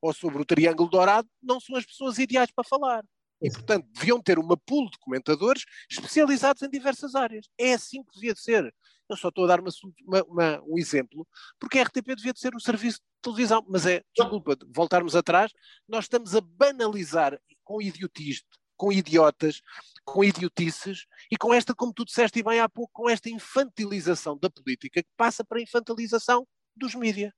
[0.00, 3.04] ou sobre o Triângulo Dourado, não são as pessoas ideais para falar.
[3.40, 7.48] E, portanto, deviam ter uma pool de comentadores especializados em diversas áreas.
[7.56, 8.74] É assim que devia ser.
[9.08, 9.70] Eu só estou a dar uma,
[10.06, 11.26] uma, uma, um exemplo,
[11.58, 13.64] porque a RTP devia de ser um serviço de televisão.
[13.68, 15.52] Mas é, desculpa, voltarmos atrás,
[15.88, 19.62] nós estamos a banalizar com idiotismo, com idiotas,
[20.12, 24.50] com idiotices e com esta, como tu disseste bem há pouco, com esta infantilização da
[24.50, 27.32] política que passa para a infantilização dos mídias.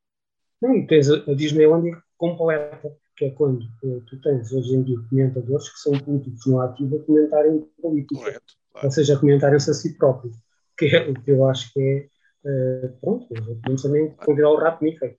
[0.61, 4.83] Não, e tens a, a Disneylandia completa, que é quando uh, tu tens hoje em
[4.83, 8.20] dia comentadores que são políticos no ativo a comentarem política.
[8.20, 8.87] Correto, claro.
[8.87, 10.37] Ou seja, a comentarem-se a si próprios
[10.80, 12.09] que é o que eu acho que é.
[12.42, 15.14] Uh, pronto, podemos também convidar o rato Mickey.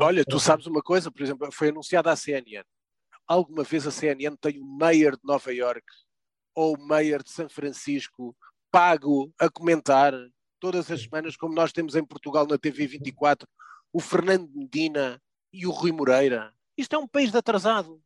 [0.00, 2.62] Olha, tu sabes uma coisa, por exemplo, foi anunciada a CNN.
[3.26, 5.84] Alguma vez a CNN tem o Mayor de Nova York
[6.54, 8.36] ou o Mayor de São Francisco
[8.70, 10.14] pago a comentar
[10.58, 13.48] todas as semanas, como nós temos em Portugal na TV 24,
[13.92, 15.20] o Fernando Medina
[15.52, 16.52] e o Rui Moreira.
[16.76, 18.00] Isto é um país de atrasados.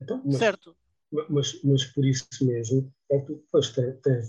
[0.00, 0.76] Então, mas, certo?
[1.28, 4.28] Mas, mas por isso mesmo é que depois tens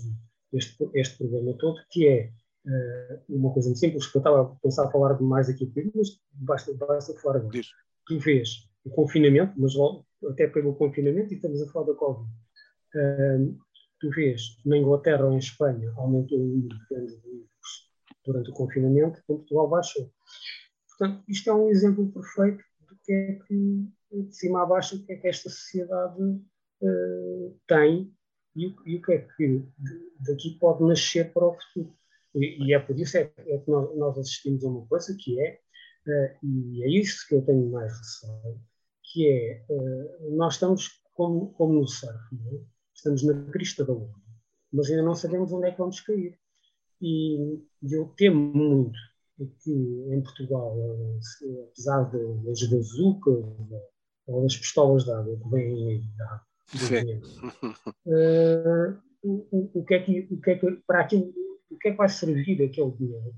[0.52, 2.32] este, este problema todo, que é
[2.66, 6.20] uh, uma coisa muito simples, que eu estava a pensar a falar mais aqui, mas
[6.32, 7.52] basta, basta falar agora.
[7.52, 7.68] Diz.
[8.06, 9.74] Tu vês o confinamento, mas
[10.28, 12.28] até pelo confinamento, e estamos a falar da Covid.
[14.00, 17.92] Tu vês na Inglaterra ou em Espanha aumentou o número de livros
[18.24, 20.12] durante o confinamento, em Portugal baixou.
[20.88, 25.04] Portanto, isto é um exemplo perfeito do que é que, de cima a baixo, o
[25.04, 28.12] que é que esta sociedade uh, tem
[28.54, 29.64] e, e o que é que
[30.20, 31.96] daqui pode nascer para o futuro.
[32.34, 35.40] E, e é por isso é, é que nós, nós, assistimos a uma coisa que
[35.40, 35.60] é,
[36.06, 38.60] uh, e é isso que eu tenho mais receio,
[39.02, 42.16] que é, uh, nós estamos como, como no surf,
[42.52, 42.81] é?
[43.02, 44.14] Estamos na crista da onda,
[44.72, 46.38] mas ainda não sabemos onde é que vamos cair.
[47.00, 48.98] E, eu temo muito
[49.64, 50.76] que em Portugal,
[51.68, 53.44] apesar das bazucas
[54.26, 56.02] ou das pistolas de água que vêm aí
[58.06, 61.34] Uh, o, o, que é que, o que é que, para aquilo,
[61.70, 63.34] o que é que vai servir aquele dinheiro?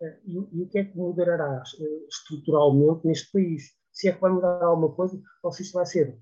[0.00, 3.78] Uh, e, e, o que é que mudará uh, estruturalmente neste país?
[3.92, 6.16] se é que vai mudar alguma coisa ou se isto vai ser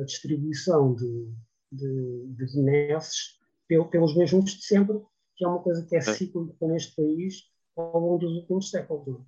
[0.00, 1.32] a distribuição de,
[1.72, 5.00] de, de benesses pelos mesmos de sempre,
[5.34, 9.24] que é uma coisa que é cíclica neste país ao longo dos últimos séculos.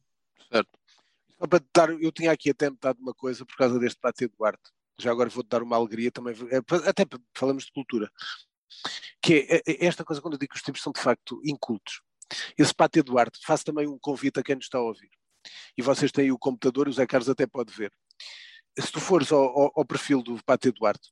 [0.53, 0.79] Certo.
[1.39, 4.31] Só para dar, eu tinha aqui até metade de uma coisa por causa deste Pátio
[4.37, 4.71] Duarte.
[5.01, 7.05] Já agora vou-te dar uma alegria também, é, até
[7.35, 8.11] falamos de cultura.
[9.23, 11.41] Que é, é, é esta coisa quando eu digo que os tipos são de facto
[11.45, 12.03] incultos.
[12.57, 15.11] Esse Pátio Duarte, faço também um convite a quem nos está a ouvir.
[15.77, 17.93] E vocês têm o computador, o Zé Carlos até pode ver.
[18.79, 21.11] Se tu fores ao, ao, ao perfil do Pátio Duarte,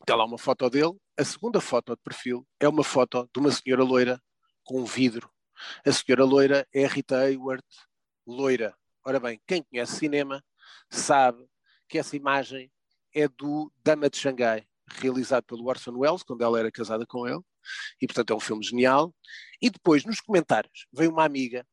[0.00, 0.96] está lá uma foto dele.
[1.18, 4.22] A segunda foto de perfil é uma foto de uma senhora loira
[4.64, 5.30] com um vidro.
[5.84, 7.64] A senhora loira é Rita Hayworth,
[8.26, 8.74] loira.
[9.04, 10.42] Ora bem, quem conhece cinema
[10.90, 11.44] sabe
[11.88, 12.70] que essa imagem
[13.14, 17.40] é do Dama de Xangai, realizado pelo Orson Welles, quando ela era casada com ele,
[18.00, 19.14] e portanto é um filme genial.
[19.60, 21.66] E depois, nos comentários, veio uma amiga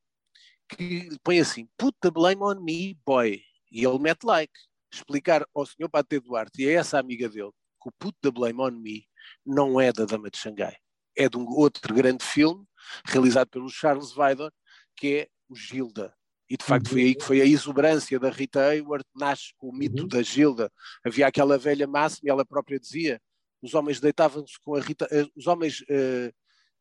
[0.69, 3.41] que põe assim: Put the blame on me, boy.
[3.71, 4.53] E ele mete like.
[4.91, 7.51] Explicar ao senhor Pate Duarte e a essa amiga dele
[7.85, 9.07] que o Put the blame on me
[9.45, 10.75] não é da Dama de Xangai.
[11.15, 12.65] É de um outro grande filme,
[13.05, 14.51] realizado pelo Charles Vidor,
[14.95, 16.13] que é o Gilda.
[16.49, 20.03] E de facto foi aí que foi a exuberância da Rita Hayworth, nasce o mito
[20.03, 20.07] uhum.
[20.07, 20.71] da Gilda.
[21.03, 23.19] Havia aquela velha máxima, e ela própria dizia:
[23.61, 26.31] os homens deitavam-se com a Rita, uh, os homens uh,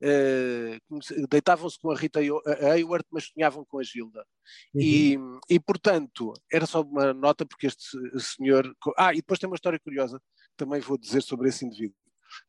[0.02, 4.26] uh, deitavam-se com a Rita Hayworth, mas sonhavam com a Gilda.
[4.74, 4.82] Uhum.
[4.82, 8.70] E, e, portanto, era só uma nota, porque este senhor.
[8.98, 10.20] Ah, e depois tem uma história curiosa,
[10.56, 11.96] também vou dizer sobre esse indivíduo.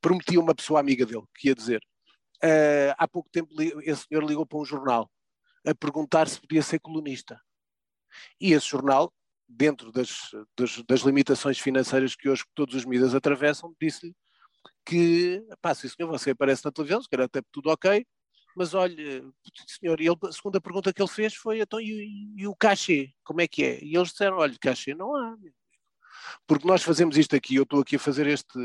[0.02, 1.82] Prometia uma pessoa amiga dele, que ia dizer.
[2.98, 3.50] há pouco tempo,
[3.84, 5.10] esse senhor ligou para um jornal
[5.66, 7.40] a perguntar se podia ser colunista.
[8.40, 9.14] E esse jornal,
[9.48, 14.16] dentro das, das, das limitações financeiras que hoje todos os mídias atravessam, disse-lhe
[14.86, 18.06] que, pá, sim senhor, você aparece na televisão, se calhar até tudo ok,
[18.56, 19.24] mas olha,
[19.68, 23.42] senhor, ele, a segunda pergunta que ele fez foi, então, e, e, o cachê, como
[23.42, 23.84] é que é?
[23.84, 25.36] E eles disseram, olha, cachê não há,
[26.48, 28.58] porque nós fazemos isto aqui, eu estou aqui a fazer este,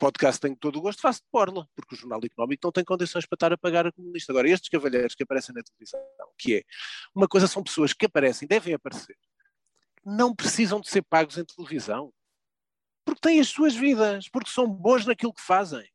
[0.00, 3.26] podcast tenho todo o gosto, faço de borla, porque o Jornal Económico não tem condições
[3.26, 4.32] para estar a pagar a comunista.
[4.32, 6.00] Agora, estes cavalheiros que aparecem na televisão,
[6.38, 6.62] que é
[7.14, 9.16] uma coisa, são pessoas que aparecem, devem aparecer,
[10.04, 12.10] não precisam de ser pagos em televisão,
[13.04, 15.86] porque têm as suas vidas, porque são bons naquilo que fazem.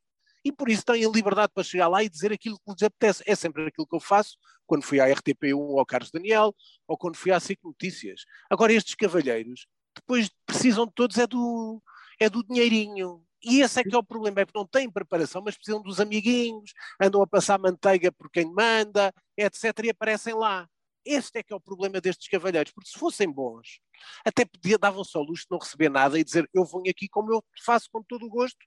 [0.44, 3.24] E por isso têm a liberdade para chegar lá e dizer aquilo que lhes apetece.
[3.26, 6.54] É sempre aquilo que eu faço quando fui à RTP1 ao Carlos Daniel
[6.86, 8.24] ou quando fui à SIC Notícias.
[8.48, 11.82] Agora, estes cavalheiros, depois precisam de todos é do,
[12.20, 13.22] é do dinheirinho.
[13.42, 16.00] E esse é que é o problema, é que não têm preparação, mas precisam dos
[16.00, 19.84] amiguinhos, andam a passar manteiga por quem manda, etc.
[19.84, 20.68] e aparecem lá.
[21.04, 23.78] Este é que é o problema destes cavalheiros, porque se fossem bons,
[24.24, 27.32] até podia, davam só luxo de não receber nada e dizer eu venho aqui como
[27.32, 28.58] eu faço com todo o gosto.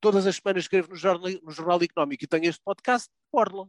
[0.00, 3.66] Todas as semanas escrevo no Jornal, no jornal Económico e tenho este podcast, Orla.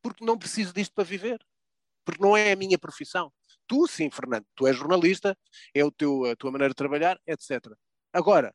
[0.00, 1.44] Porque não preciso disto para viver.
[2.04, 3.32] Porque não é a minha profissão.
[3.66, 5.36] Tu, sim, Fernando, tu és jornalista,
[5.74, 7.72] é o teu, a tua maneira de trabalhar, etc.
[8.12, 8.54] Agora,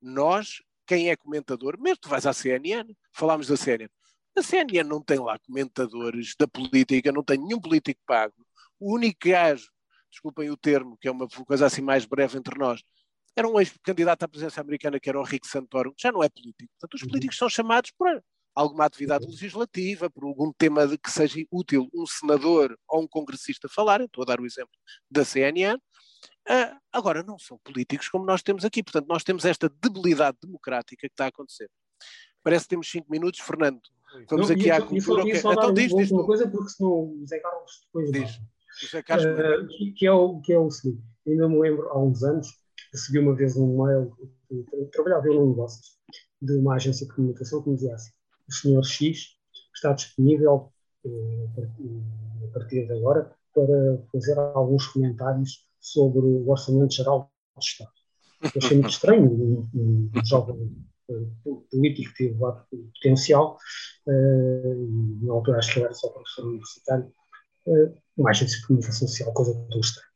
[0.00, 3.90] nós, quem é comentador, mesmo tu vais à CNN, falámos da CNN,
[4.36, 8.34] a CNN não tem lá comentadores da política, não tem nenhum político pago.
[8.78, 9.70] O único gajo,
[10.10, 12.82] desculpem o termo, que é uma coisa assim mais breve entre nós,
[13.34, 16.70] era um ex-candidato à presidência americana que era o Rick Santoro, já não é político.
[16.78, 17.08] Portanto, os uhum.
[17.08, 18.22] políticos são chamados para
[18.56, 24.06] alguma atividade legislativa, por algum tema que seja útil um senador ou um congressista falarem,
[24.06, 24.74] estou a dar o exemplo
[25.10, 25.78] da CNN,
[26.48, 28.80] Uh, agora, não são políticos como nós temos aqui.
[28.80, 31.68] Portanto, nós temos esta debilidade democrática que está a acontecer.
[32.40, 33.80] Parece que temos cinco minutos, Fernando.
[34.30, 35.24] Vamos não, aqui à cultura.
[35.24, 35.36] que...
[35.36, 38.40] Então diz, diz uma coisa, porque senão o Zé Carlos depois diz.
[38.80, 41.98] José Carlos, uh, que, que, é o, que é o seguinte, ainda me lembro há
[42.00, 42.46] uns anos,
[42.92, 44.14] recebi uma vez um mail,
[44.92, 45.80] trabalhava num negócio
[46.40, 48.12] de uma agência de comunicação que me dizia assim,
[48.48, 49.36] o senhor X
[49.74, 50.72] está disponível
[51.04, 51.50] uh,
[52.44, 57.90] a partir de agora para fazer alguns comentários sobre o Orçamento Geral do Estado.
[58.42, 60.76] Eu achei muito estranho um, um, jovem
[61.08, 62.38] uh, político teve
[62.94, 63.58] potencial,
[64.06, 67.12] uh, na altura acho que era só professor universitário,
[68.16, 70.08] mais de comunicação social, coisa tão estranha.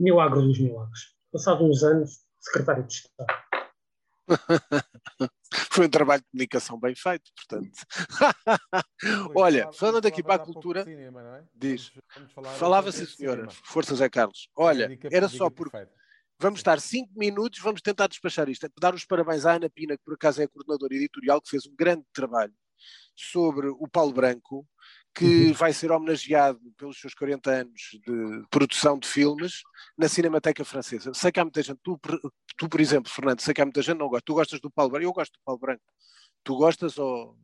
[0.00, 1.00] Milagre dos milagres.
[1.30, 3.49] Passado uns anos, secretário de Estado.
[5.70, 7.70] Foi um trabalho de comunicação bem feito, portanto.
[9.34, 11.44] Olha, falando aqui para a cultura, cinema, é?
[11.54, 11.92] diz,
[12.58, 14.48] falava sim senhora, força Zé Carlos.
[14.56, 15.86] Olha, era só porque
[16.38, 18.68] vamos estar cinco minutos, vamos tentar despachar isto.
[18.80, 21.66] Dar os parabéns à Ana Pina, que por acaso é a coordenadora editorial, que fez
[21.66, 22.54] um grande trabalho
[23.14, 24.66] sobre o Paulo Branco,
[25.14, 25.52] que uhum.
[25.52, 29.62] vai ser homenageado pelos seus 40 anos de produção de filmes
[29.98, 31.12] na Cinemateca Francesa.
[31.14, 31.98] Sei que há muita gente, tu,
[32.56, 34.24] tu por exemplo, Fernando, sei que há muita gente que não gosta.
[34.24, 35.06] Tu gostas do Paulo Branco?
[35.06, 35.82] Eu gosto do Paulo Branco.
[36.44, 37.36] Tu gostas ou.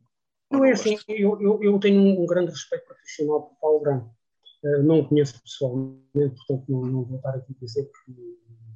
[0.49, 4.15] Não, é assim, eu, eu, eu, tenho um grande respeito profissional por Paulo Branco.
[4.63, 8.13] Uh, não o conheço pessoalmente, portanto não, não, vou estar aqui a dizer que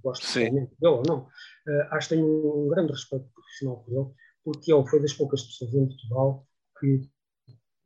[0.04, 1.20] gosto pessoalmente dele ou não.
[1.22, 4.10] Uh, acho que tenho um grande respeito profissional por ele,
[4.44, 6.46] porque ele foi das poucas pessoas em Portugal
[6.80, 7.10] que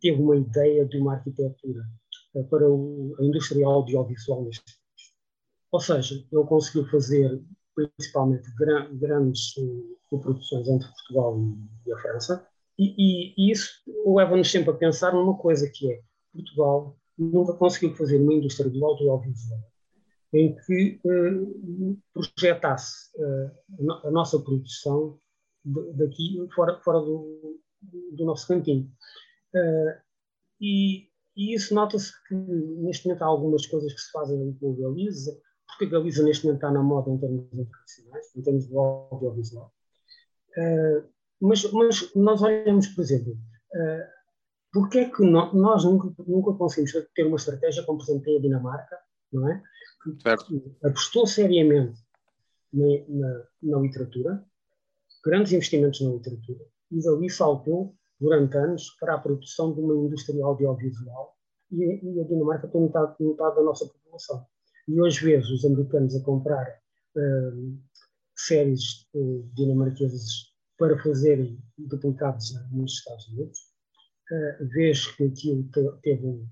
[0.01, 1.83] teve uma ideia de uma arquitetura
[2.33, 5.13] uh, para o, a indústria audiovisual neste país.
[5.71, 7.41] Ou seja, ele conseguiu fazer
[7.75, 11.39] principalmente gran, grandes uh, produções entre Portugal
[11.85, 13.69] e, a França, e, e, e isso
[14.05, 16.01] leva-nos sempre a pensar numa coisa que é
[16.33, 19.59] Portugal nunca conseguiu fazer uma indústria do audiovisual
[20.33, 23.09] em que uh, projetasse
[24.03, 25.17] a nossa produção
[25.65, 27.59] daqui fora, fora do,
[28.11, 28.89] do nosso cantinho.
[29.55, 29.95] Uh,
[30.59, 34.75] e, e, isso nota-se que neste momento há algumas coisas que se fazem com a
[34.75, 38.75] Galiza, porque a Galiza neste momento está na moda em termos internacionais, em termos de
[38.75, 39.73] audiovisual.
[40.57, 41.07] Uh,
[41.41, 44.15] mas, mas, nós olhamos, por exemplo, uh,
[44.75, 48.41] porque é que no, nós nunca, nunca conseguimos ter uma estratégia como, por exemplo, a
[48.41, 48.97] Dinamarca,
[49.31, 49.63] não é?
[50.03, 51.97] Que apostou seriamente
[52.73, 54.43] na, na, na, literatura,
[55.23, 60.43] grandes investimentos na literatura, e dali saltou durante anos para a produção de uma indústria
[60.43, 61.35] audiovisual
[61.71, 64.45] e, e a Dinamarca tem metade, metade da nossa população.
[64.87, 66.67] E hoje vejo os americanos a comprar
[67.15, 67.79] uh,
[68.35, 73.59] séries uh, dinamarquesas para fazerem duplicados nos Estados Unidos.
[74.31, 76.47] Uh, vês que aquilo te, teve um,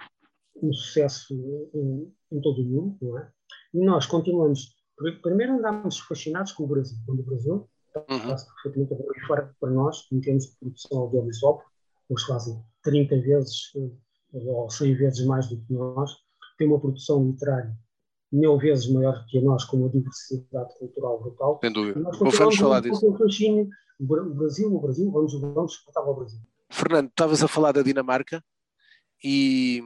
[0.63, 1.33] um sucesso
[1.73, 3.31] em, todo o mundo, não é?
[3.73, 4.75] E nós continuamos.
[5.21, 10.07] Primeiro andámos fascinados com o Brasil, quando o Brasil está perfeitamente a fora para nós,
[10.11, 11.63] em termos de produção audiovisual,
[12.09, 13.71] eles fazem 30 vezes
[14.33, 16.11] ou 100 vezes mais do que nós,
[16.57, 17.75] tem uma produção literária
[18.31, 21.59] mil vezes maior que a nós, com uma diversidade cultural brutal.
[21.61, 22.01] Sem dúvida.
[22.17, 23.07] Vamos falar disso.
[23.07, 26.39] Um fascínio, o Brasil, o Brasil, vamos, vamos ao Brasil.
[26.69, 28.43] Fernando, estavas a falar da Dinamarca
[29.23, 29.83] e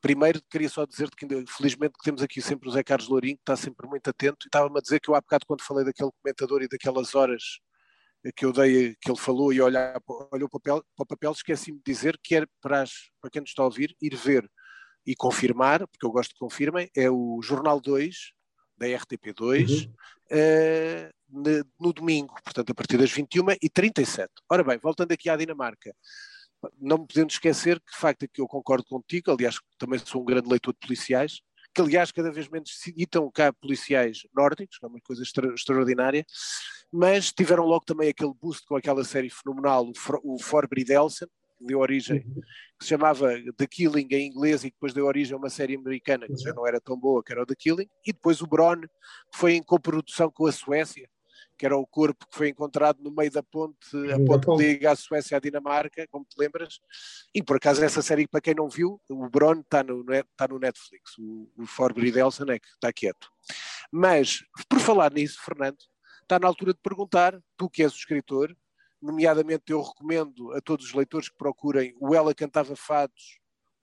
[0.00, 3.56] primeiro queria só dizer-te que felizmente temos aqui sempre o Zé Carlos Lourinho, que está
[3.56, 6.62] sempre muito atento, e estava-me a dizer que eu há bocado quando falei daquele comentador
[6.62, 7.42] e daquelas horas
[8.34, 10.00] que eu dei, que ele falou e olhar,
[10.32, 13.50] olhou para o papel, papel esqueci-me de dizer que era para, as, para quem nos
[13.50, 14.48] está a ouvir ir ver
[15.06, 18.32] e confirmar, porque eu gosto que confirmem, é o Jornal 2,
[18.76, 19.94] da RTP2, uhum.
[20.32, 24.28] uh, no, no, domingo, portanto, a partir das 21h37.
[24.48, 25.94] Ora bem, voltando aqui à Dinamarca,
[26.80, 30.24] não me podendo esquecer que, de facto, aqui eu concordo contigo, aliás, também sou um
[30.24, 31.40] grande leitor de policiais,
[31.74, 36.24] que aliás cada vez menos citam cá policiais nórdicos, que é uma coisa extra, extraordinária,
[36.92, 41.64] mas tiveram logo também aquele boost com aquela série fenomenal, o, For, o Forbridelsen, que
[41.66, 42.40] deu origem, uhum.
[42.78, 46.26] que se chamava The Killing em inglês e depois deu origem a uma série americana
[46.26, 48.80] que já não era tão boa, que era o The Killing, e depois o Bron,
[48.80, 48.88] que
[49.34, 51.08] foi em coprodução com a Suécia,
[51.58, 53.76] que era o corpo que foi encontrado no meio da ponte,
[54.12, 56.78] a ponte que liga a Suécia à Dinamarca, como te lembras.
[57.34, 60.58] E por acaso essa série, para quem não viu, o Bron está no, está no
[60.58, 63.28] Netflix, o, o Forbridelsen é que está quieto.
[63.90, 65.78] Mas, por falar nisso, Fernando,
[66.22, 68.54] está na altura de perguntar, tu que és o escritor,
[69.02, 73.38] nomeadamente eu recomendo a todos os leitores que procurem o Ela Cantava Fados,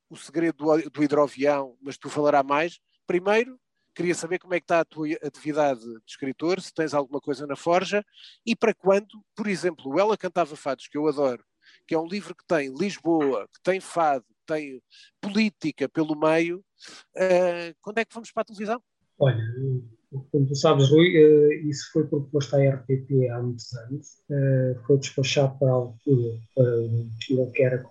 [0.09, 2.79] O Segredo do, do Hidroavião, mas tu falará mais.
[3.07, 3.59] Primeiro,
[3.95, 7.47] queria saber como é que está a tua atividade de escritor, se tens alguma coisa
[7.47, 8.03] na forja,
[8.45, 11.43] e para quando, por exemplo, Ela Cantava Fados, que eu adoro,
[11.87, 14.81] que é um livro que tem Lisboa, que tem fado, que tem
[15.21, 18.81] política pelo meio, uh, quando é que vamos para a televisão?
[19.17, 19.41] Olha,
[20.31, 24.97] como tu sabes, Rui, uh, isso foi proposto à RTP há muitos anos, uh, foi
[24.97, 27.85] despachado para a altura para o que era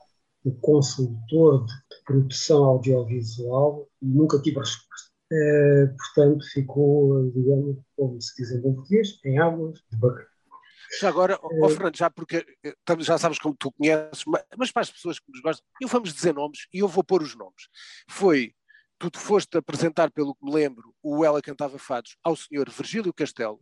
[0.44, 5.13] o consultor de produção audiovisual e nunca tive resposta.
[5.32, 10.28] Uh, portanto, ficou, digamos, como se diz em bom português, em águas de bacana.
[11.00, 12.44] Já agora, oh, Fernando, já porque
[13.00, 14.22] já sabes como tu conheces,
[14.56, 17.22] mas para as pessoas que nos gostam, eu vamos dizer nomes e eu vou pôr
[17.22, 17.68] os nomes.
[18.08, 18.54] Foi
[18.98, 23.60] tu foste apresentar, pelo que me lembro, o Ela Cantava Fados ao senhor Virgílio Castelo,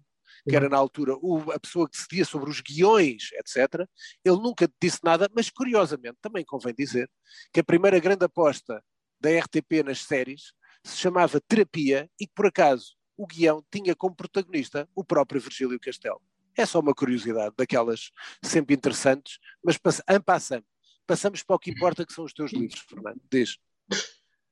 [0.49, 3.87] que era na altura o, a pessoa que decidia sobre os guiões, etc.
[4.25, 7.11] Ele nunca disse nada, mas curiosamente também convém dizer
[7.53, 8.83] que a primeira grande aposta
[9.21, 10.53] da RTP nas séries
[10.85, 15.79] se chamava Terapia e que por acaso o guião tinha como protagonista o próprio Virgílio
[15.79, 16.21] Castelo.
[16.57, 18.11] É só uma curiosidade daquelas
[18.43, 20.67] sempre interessantes, mas passamos,
[21.07, 23.21] passamos para o que importa que são os teus livros, Fernando.
[23.31, 23.59] Diz.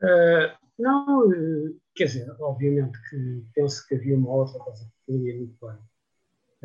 [0.03, 5.37] Uh, não, uh, quer dizer, obviamente que penso que havia uma outra coisa que poderia
[5.37, 5.77] muito bem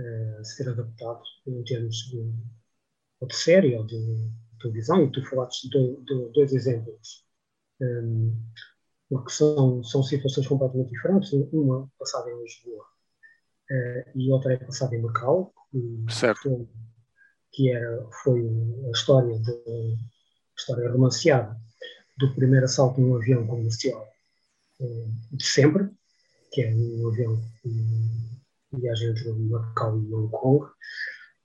[0.05, 3.97] uh, ser adaptado em termos de, de série ou de
[4.61, 7.25] televisão, e tu falaste de, de dois exemplos,
[7.81, 8.41] um,
[9.09, 11.31] porque são, são situações completamente diferentes.
[11.51, 12.85] Uma passada em Lisboa
[14.15, 15.53] e outra é passada em Macau,
[16.09, 16.67] certo.
[17.51, 18.41] que era, foi
[18.87, 21.57] a história, de, a história romanceada
[22.17, 24.07] do primeiro assalto num avião comercial
[25.31, 25.89] de sempre,
[26.51, 30.65] que é um avião de viagem entre Macau e Hong Kong,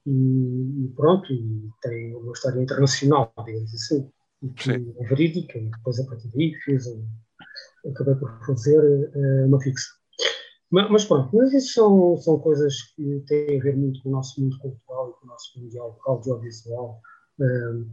[0.07, 4.11] e, e, pronto, e tem uma história internacional, digamos assim,
[4.57, 7.07] que é verídica, e depois a partir daí fiz um,
[7.87, 9.11] acabei por fazer
[9.47, 10.01] uma ficção.
[10.71, 14.13] Mas, mas, pronto, mas isso são, são coisas que têm a ver muito com o
[14.13, 17.01] nosso mundo cultural e com o nosso mundo audiovisual,
[17.41, 17.91] uh,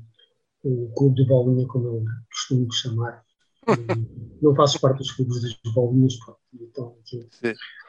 [0.64, 3.26] o clube de bolinha, como eu costumo chamar.
[4.42, 7.28] não faço parte dos clubes das bolinhas, pronto, então aqui,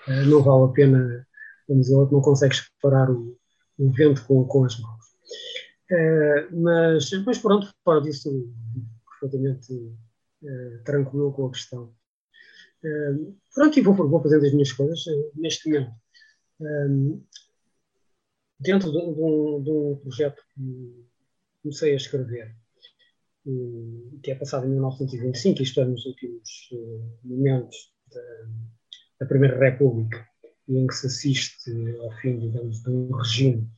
[0.09, 1.26] uh, não vale a pena,
[1.68, 3.36] vamos dizer, não consegues separar o,
[3.78, 5.05] o vento com, com as mãos.
[5.90, 8.30] Uh, mas, mas pronto, fora disso,
[9.20, 9.74] perfeitamente
[10.43, 11.95] uh, tranquilo com a questão.
[12.82, 15.93] Uh, pronto, e vou, vou fazendo as minhas coisas neste momento.
[18.61, 21.05] dentro de, de, um, de, um, projeto que
[21.62, 22.57] comecei a escrever,
[24.22, 26.68] que é passado em 1925, isto é, nos últimos
[27.24, 28.20] momentos da,
[29.20, 30.26] da Primeira República,
[30.68, 31.70] em que se assiste
[32.01, 33.68] ao fim, digamos, de um regime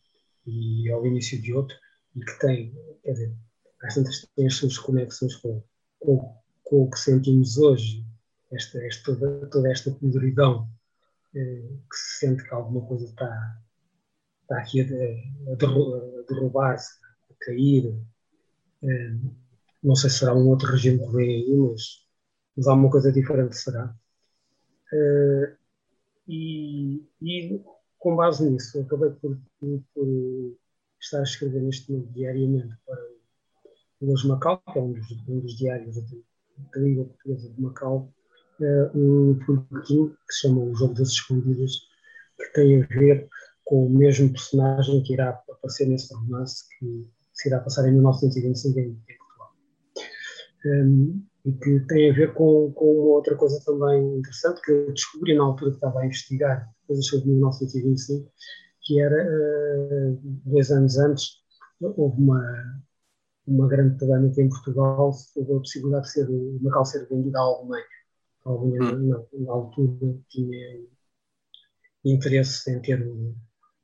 [0.47, 1.77] e ao início de outro,
[2.17, 3.37] e que tem, quer dizer,
[3.83, 3.95] às
[4.35, 5.63] tem as suas conexões com,
[5.99, 6.40] com,
[6.71, 8.07] com o que sentimos hoje,
[8.53, 10.71] esta, esta, toda, toda esta podridão,
[11.35, 13.61] eh, que se sente que alguma coisa está,
[14.43, 15.57] está aqui a, a
[16.29, 16.95] derrubar-se,
[17.29, 17.93] a cair.
[18.85, 19.17] Eh,
[19.83, 22.07] não sei se será um outro regime que vem aí, mas,
[22.57, 23.93] mas alguma coisa diferente será.
[24.93, 25.57] Eh,
[26.29, 27.65] e, e,
[27.99, 29.37] com base nisso, acabei por,
[29.93, 30.57] por,
[31.01, 33.03] estar a escrever neste momento diariamente para
[34.01, 35.97] o Hoje Macau, que é um dos, um dos diários
[36.73, 38.13] da Liga Portuguesa de Macau,
[38.61, 41.73] uh, um folhetim que se chama O Jogo das Escondidas,
[42.39, 43.29] que tem a ver
[43.65, 48.79] com o mesmo personagem que irá aparecer nesse romance que se irá passar em 1925
[48.81, 49.55] em, Portugal.
[50.67, 55.35] Um, e que tem a ver com, com outra coisa também interessante que eu descobri
[55.35, 58.31] na altura que estava a investigar coisas sobre 1925,
[58.83, 61.41] que era, uh, dois anos antes,
[61.81, 62.43] houve uma,
[63.47, 67.85] uma grande polémica em Portugal sobre a possibilidade de ser uma ser vendida à Alemanha.
[68.45, 69.09] A Alemanha, hum.
[69.09, 70.81] na, na, altura, tinha
[72.05, 73.35] interesse em ter um,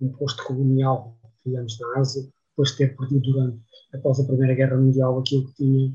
[0.01, 3.61] um posto colonial, digamos, na Ásia, depois de ter perdido durante,
[3.93, 5.89] após a Primeira Guerra Mundial, aquilo que tinha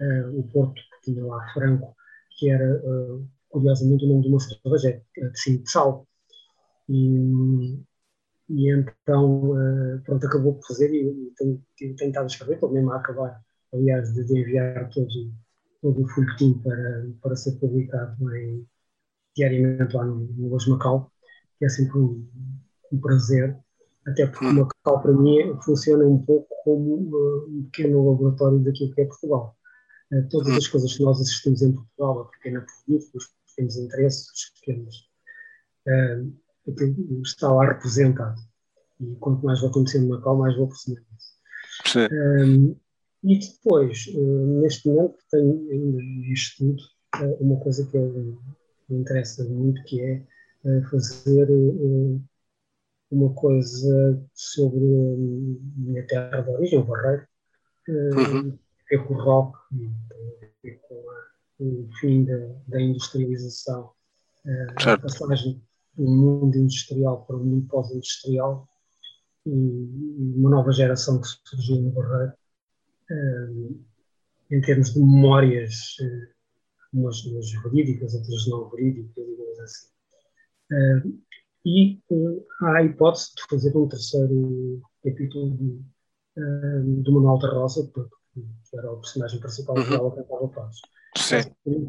[0.00, 1.94] uh, o Porto, que tinha lá Franco,
[2.38, 6.06] que era, uh, curiosamente, o nome de uma cerveja, de Sal.
[6.88, 7.78] E,
[8.48, 12.96] e então, uh, pronto, acabou por fazer e tenho, tenho tentado escrever, estou mesmo a
[12.96, 13.40] acabar,
[13.72, 15.08] aliás, de, de enviar todo,
[15.82, 18.66] todo o folhetim para, para ser publicado em,
[19.36, 21.12] diariamente lá no, no Los Macau,
[21.58, 22.26] que é sempre um,
[22.90, 23.54] um prazer,
[24.06, 28.94] até porque o Macau para mim funciona um pouco como uh, um pequeno laboratório daquilo
[28.94, 29.54] que é Portugal.
[30.10, 34.30] Uh, todas as coisas que nós assistimos em Portugal, a pequena política, os pequenos interesses,
[34.30, 35.08] os pequenos
[37.22, 38.40] está lá representado.
[39.00, 41.98] E quanto mais vou conhecendo Macau, mais vou percebendo isso.
[42.12, 42.76] Um,
[43.24, 46.82] e depois, uh, neste momento, tenho ainda em estudo
[47.20, 50.22] uh, uma coisa que me interessa muito, que é
[50.64, 51.48] uh, fazer
[53.10, 55.16] uma coisa sobre a
[55.76, 57.26] minha terra de origem, o Barreiro,
[57.88, 58.58] uhum.
[58.86, 59.58] que é com o rock,
[60.88, 62.36] com o fim da,
[62.68, 63.90] da industrialização,
[64.76, 65.60] a passagem
[65.96, 68.68] um mundo industrial para um mundo pós-industrial
[69.46, 72.32] e, e, uma nova geração que surgiu no Barreiro,
[73.10, 73.84] um,
[74.50, 79.88] em termos de memórias, uh, umas, umas verídicas, outras não verídicas, digamos assim.
[80.70, 81.18] Uh,
[81.64, 82.00] e
[82.62, 85.82] há a hipótese de fazer um terceiro capítulo de,
[87.02, 89.84] do Manuel da Rosa, que era o personagem principal uhum.
[89.84, 90.76] que ela cantava Paz.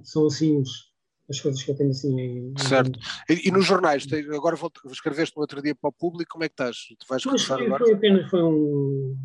[0.04, 0.89] São assim os,
[1.30, 2.54] as coisas que eu tenho assim em.
[2.58, 3.00] Certo.
[3.30, 6.50] E, e nos jornais, agora vou, escreveste no outro dia para o público, como é
[6.50, 6.78] que estás?
[6.98, 7.86] Tu vais Mas foi, agora?
[7.86, 9.16] Foi apenas foi um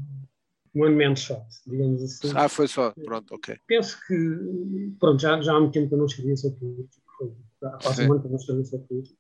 [0.75, 2.33] one man shot, digamos assim.
[2.35, 3.57] Ah, foi só, pronto, ok.
[3.67, 7.33] Penso que, pronto, já, já há muito tempo que eu não escrevia sobre político, foi
[7.63, 9.19] há quase um ano que eu não escrevia sobre político,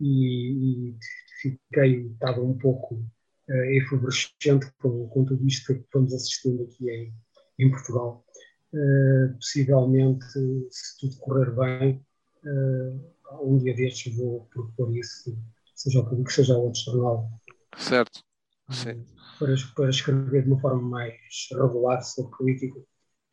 [0.00, 0.98] e, e
[1.40, 7.14] fiquei, estava um pouco uh, efervescente com, com tudo isto que estamos assistindo aqui em,
[7.58, 8.24] em Portugal.
[8.72, 10.24] Uh, possivelmente,
[10.70, 12.06] se tudo correr bem,
[12.44, 13.10] uh,
[13.42, 15.36] um dia destes vou propor isso,
[15.74, 17.30] seja ao público, seja ao outro jornal.
[17.76, 18.22] Certo.
[18.70, 19.04] Sim.
[19.38, 21.16] Para, para escrever de uma forma mais
[21.52, 22.80] regular sobre política,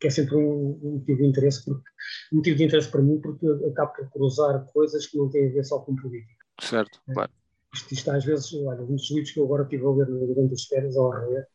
[0.00, 1.88] que é sempre um, um, motivo de interesse, porque,
[2.32, 5.52] um motivo de interesse para mim, porque acabo por cruzar coisas que não têm a
[5.52, 6.44] ver só com política.
[6.60, 7.14] Certo, é.
[7.14, 7.32] claro.
[7.74, 10.54] Isto, isto às vezes, olha, um dos livros que eu agora estive a ler durante
[10.54, 11.46] as férias, ao reler,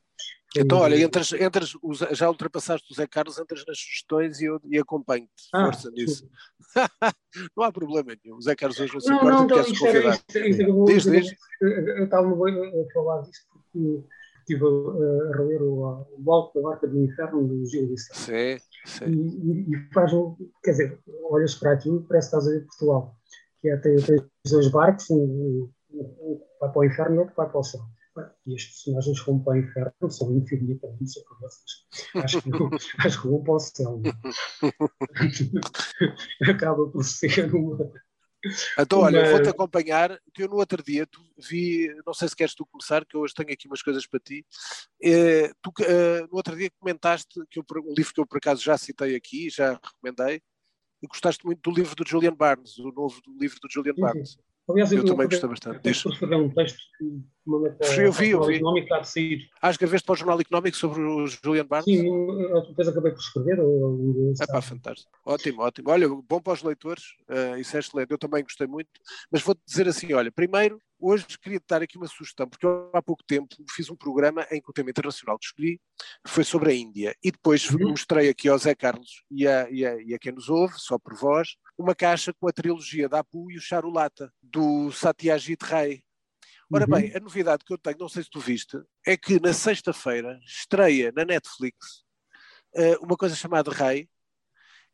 [0.56, 1.74] Então, olha, entras, entras,
[2.12, 5.50] já ultrapassaste o Zé Carlos, entras nas sustões e eu e acompanho-te.
[5.54, 6.30] Ah, Força nisso.
[7.58, 8.38] não há problema nenhum.
[8.38, 10.20] O Zé Carlos hoje não se importa não, não, quer se convidar.
[10.86, 11.36] Diz, diz.
[11.62, 14.04] Eu estava a falar disso porque
[14.40, 18.18] estive a, a reler o, o Alto da Barca do Inferno do Gil Vicente.
[18.18, 19.06] Sim, sim.
[19.06, 20.12] E, e faz,
[20.64, 21.00] quer dizer,
[21.30, 23.16] olhas para aquilo parece que estás a ver Portugal.
[23.62, 27.50] Que é, tem, tem dois barcos, um, um, vai para o inferno e outro vai
[27.50, 27.82] para o céu.
[28.46, 31.58] E as personagens vão para o inferno são infinitamente superiores.
[32.16, 32.50] Acho que,
[33.08, 34.02] acho que vão para o céu.
[36.48, 37.92] Acaba por ser uma
[38.78, 39.32] então, olha, Mas...
[39.32, 43.16] vou-te acompanhar, eu no outro dia tu vi, não sei se queres tu começar, que
[43.16, 44.46] eu hoje tenho aqui umas coisas para ti.
[45.02, 48.62] Eh, tu, eh, no outro dia comentaste que eu, um livro que eu por acaso
[48.62, 50.42] já citei aqui, já recomendei,
[51.02, 54.38] e gostaste muito do livro do Julian Barnes, o novo livro do Julian Barnes.
[54.70, 55.80] Aliás, eu, eu também gostei bastante.
[55.86, 57.22] Eu escrever um texto que
[57.78, 58.56] para, eu vi, eu vi.
[58.56, 59.50] Económico há de sair.
[59.62, 61.84] Ah, escreveste para o Jornal Económico sobre o Julian Barnes?
[61.84, 62.04] Sim,
[62.70, 63.60] depois acabei por escrever.
[64.42, 65.12] É pá, fantástico.
[65.26, 65.90] Ótimo, ótimo.
[65.90, 68.12] Olha, bom para os leitores, uh, isso é excelente.
[68.12, 68.90] Eu também gostei muito.
[69.30, 72.90] Mas vou-te dizer assim: olha, primeiro, hoje queria te dar aqui uma sugestão, porque eu
[72.94, 75.82] há pouco tempo fiz um programa em que o tema internacional que escolhi
[76.26, 77.14] foi sobre a Índia.
[77.22, 77.90] E depois uhum.
[77.90, 80.98] mostrei aqui ao Zé Carlos e a, e, a, e a quem nos ouve, só
[80.98, 86.04] por voz, uma caixa com a trilogia da Apu e o Charulata, do Satyajit Ray.
[86.72, 87.18] Ora bem, uhum.
[87.18, 91.12] a novidade que eu tenho, não sei se tu viste, é que na sexta-feira estreia
[91.16, 92.04] na Netflix
[92.76, 94.10] uh, uma coisa chamada Ray,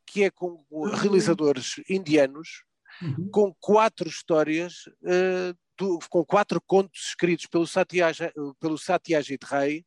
[0.06, 0.90] que é com uhum.
[0.90, 2.64] realizadores indianos,
[3.02, 3.30] uhum.
[3.32, 9.86] com quatro histórias, uh, do, com quatro contos escritos pelo Satyajit, pelo Satyajit Ray,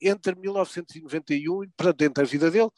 [0.00, 2.70] entre 1991, portanto, entre a vida dele,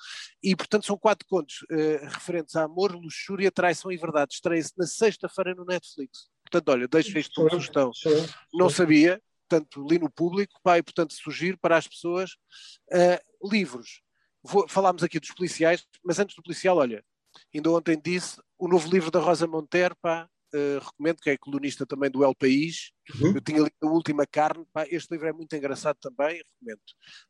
[0.43, 4.35] e portanto são quatro contos uh, referentes a amor, luxúria, traição e verdade.
[4.35, 6.29] Estreia-se na sexta-feira no Netflix.
[6.43, 7.91] Portanto, olha, deixo isto como sugestão.
[8.53, 12.33] Não sabia, portanto, li no público, pai, portanto, surgir para as pessoas
[12.93, 14.03] uh, livros.
[14.43, 17.05] Vou, falámos aqui dos policiais, mas antes do policial, olha,
[17.55, 21.86] ainda ontem disse o novo livro da Rosa Montero, pá, uh, recomendo, que é colunista
[21.86, 22.90] também do El País.
[23.20, 23.34] Uhum.
[23.34, 26.80] Eu tinha lido a última carne, pá, este livro é muito engraçado também, recomendo.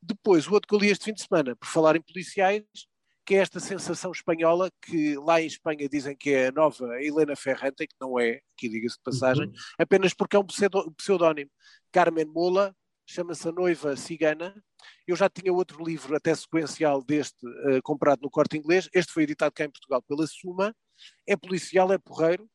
[0.00, 2.64] Depois, o outro que eu li este fim de semana, por falar em policiais,
[3.24, 7.36] que é esta sensação espanhola que lá em Espanha dizem que é a nova Helena
[7.36, 9.54] Ferrante, que não é, aqui diga-se de passagem, uhum.
[9.78, 10.46] apenas porque é um
[10.96, 11.50] pseudónimo.
[11.92, 12.74] Carmen Mola,
[13.06, 14.54] chama-se A Noiva Cigana.
[15.06, 18.88] Eu já tinha outro livro, até sequencial deste, uh, comprado no corte inglês.
[18.92, 20.74] Este foi editado cá em Portugal pela Suma.
[21.26, 22.48] É policial, é porreiro,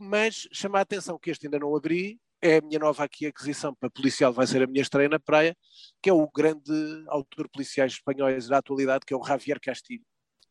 [0.00, 3.74] mas chama a atenção que este ainda não abri, é a minha nova aqui aquisição
[3.74, 5.54] para policial, vai ser a minha estreia na praia,
[6.02, 6.72] que é o grande
[7.08, 10.04] autor policiais espanhóis da atualidade, que é o Javier Castilho,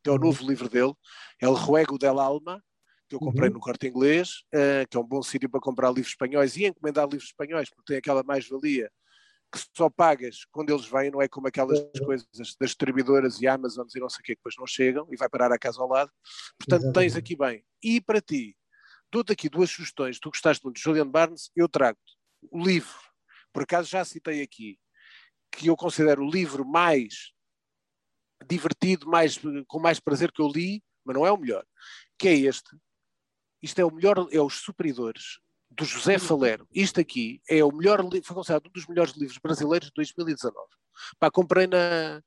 [0.04, 0.22] que é o uhum.
[0.22, 0.94] novo livro dele,
[1.42, 2.64] é o Ruego del Alma,
[3.08, 3.56] que eu comprei uhum.
[3.56, 7.06] no corte inglês, uh, que é um bom sítio para comprar livros espanhóis e encomendar
[7.06, 8.92] livros espanhóis, porque tem aquela mais-valia
[9.52, 12.06] que só pagas quando eles vêm, não é como aquelas uhum.
[12.06, 15.18] coisas das distribuidoras e Amazons e não sei o que, que depois não chegam e
[15.18, 16.12] vai parar a casa ao lado.
[16.60, 16.94] Portanto, Exatamente.
[16.94, 17.64] tens aqui bem.
[17.84, 18.56] E para ti,
[19.12, 20.20] dou-te aqui duas sugestões.
[20.20, 22.18] Tu gostaste muito de Julian Barnes, eu trago-te
[22.52, 23.00] o livro,
[23.52, 24.80] por acaso já citei aqui,
[25.52, 27.34] que eu considero o livro mais
[28.48, 29.38] divertido, mais,
[29.68, 31.66] com mais prazer que eu li, mas não é o melhor,
[32.18, 32.70] que é este.
[33.62, 35.40] Isto é o melhor, é Os Superidores,
[35.70, 36.68] do José Falero.
[36.74, 40.56] Isto aqui é o melhor, foi considerado um dos melhores livros brasileiros de 2019.
[41.20, 42.22] Pá, comprei na,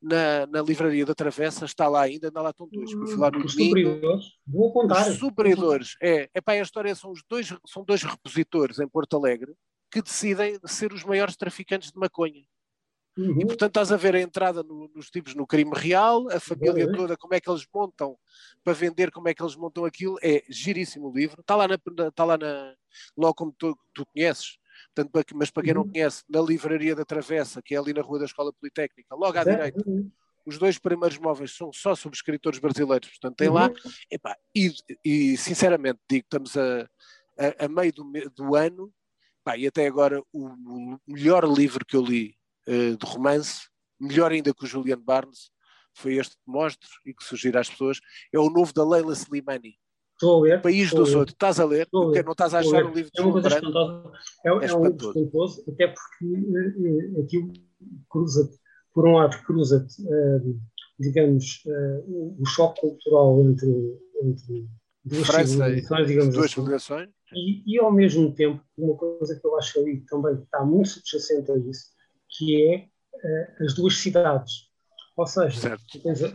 [0.00, 2.90] na, na livraria da Travessa, está lá ainda, ainda lá estão dois.
[2.90, 5.08] Fui lá no os superiores, vou apontar.
[5.08, 9.54] Os superiores, é, epá, a história são os dois, são dois repositores em Porto Alegre
[9.90, 12.44] que decidem ser os maiores traficantes de maconha.
[13.18, 13.40] Uhum.
[13.40, 16.86] E portanto estás a ver a entrada no, nos tipos no crime real, a família
[16.86, 16.92] uhum.
[16.92, 18.16] toda, como é que eles montam
[18.62, 21.40] para vender, como é que eles montam aquilo, é giríssimo o livro.
[21.40, 21.74] Está lá, na,
[22.08, 22.74] está lá na,
[23.16, 24.58] logo como tu, tu conheces,
[24.94, 25.92] Portanto, mas para quem não uhum.
[25.92, 29.44] conhece, na Livraria da Travessa, que é ali na Rua da Escola Politécnica, logo à
[29.44, 29.84] direita,
[30.44, 33.68] os dois primeiros móveis são só sobre escritores brasileiros, portanto tem lá.
[33.68, 33.74] Uhum.
[34.10, 34.72] Epá, e,
[35.04, 36.88] e, sinceramente digo, estamos a,
[37.38, 38.92] a, a meio do, do ano,
[39.40, 42.34] epá, e até agora o, o, melhor livro que eu li
[42.66, 43.68] uh, de romance,
[43.98, 45.50] melhor ainda que o Julian Barnes,
[45.94, 48.00] foi este que mostro e que sugiro às pessoas,
[48.32, 49.76] é o novo da Leila Slimani.
[50.20, 50.60] Estou a ler.
[50.60, 51.22] País do Sul.
[51.22, 51.88] Estás a ler?
[51.90, 54.12] Porque não estás a achar o livro É uma coisa espantosa.
[54.44, 57.52] É, é, é um livro espantoso, até porque uh, aquilo
[58.10, 58.50] cruza
[58.92, 60.60] por um lado, cruza-te, uh,
[60.98, 64.68] digamos, uh, o choque cultural entre, entre
[65.02, 69.80] duas civilizações, digamos duas assim, e, e, ao mesmo tempo, uma coisa que eu acho
[69.80, 71.86] ali também está muito subjacente a isso,
[72.28, 74.68] que é uh, as duas cidades.
[75.16, 76.28] Ou seja, tens a,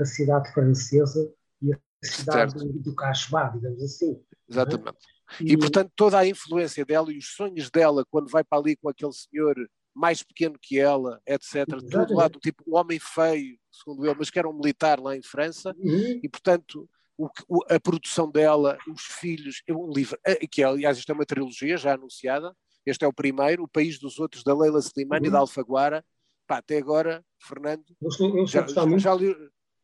[0.00, 2.78] a, cidade francesa e a cidade certo.
[2.78, 4.20] do Cachebá, digamos assim.
[4.48, 4.88] Exatamente.
[4.88, 5.42] É?
[5.42, 8.76] E, e, portanto, toda a influência dela e os sonhos dela, quando vai para ali
[8.76, 9.56] com aquele senhor
[9.94, 11.66] mais pequeno que ela, etc.
[11.90, 15.22] Todo lado, tipo, um homem feio, segundo ele, mas que era um militar lá em
[15.22, 16.20] França, uhum.
[16.22, 20.98] e portanto o, o, a produção dela, os filhos, é um livro, eh, que aliás
[20.98, 24.56] isto é uma trilogia já anunciada, este é o primeiro, O País dos Outros, da
[24.56, 25.28] Leila Slimani uhum.
[25.28, 26.04] e da Alfaguara,
[26.46, 29.34] pá, até agora, Fernando, eu, eu já, já, já, li,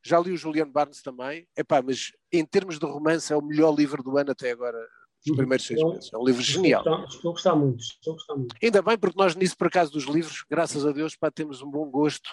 [0.09, 3.75] já li o Juliano Barnes também, Epá, mas em termos de romance é o melhor
[3.75, 4.79] livro do ano até agora,
[5.29, 6.11] os primeiros seis meses.
[6.13, 6.83] É um livro genial.
[7.05, 8.57] Estou a gostar muito, estou a gostar muito.
[8.63, 11.71] Ainda bem, porque nós nisso, por acaso, dos livros, graças a Deus, pá, temos um
[11.71, 12.31] bom gosto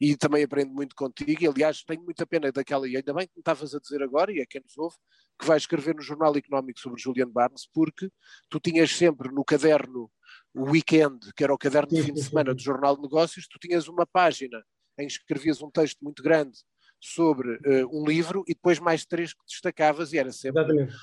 [0.00, 1.44] e também aprendo muito contigo.
[1.44, 4.32] E, aliás, tenho muita pena daquela, e ainda bem que me estavas a dizer agora,
[4.32, 4.96] e é quem nos ouve,
[5.38, 8.10] que vais escrever no Jornal Económico sobre Julian Barnes, porque
[8.48, 10.10] tu tinhas sempre no caderno
[10.52, 13.58] o weekend, que era o caderno de fim de semana do Jornal de Negócios, tu
[13.58, 14.64] tinhas uma página
[14.98, 16.58] em que escrevias um texto muito grande
[17.04, 20.94] sobre uh, um livro e depois mais três que destacavas e era sempre Exatamente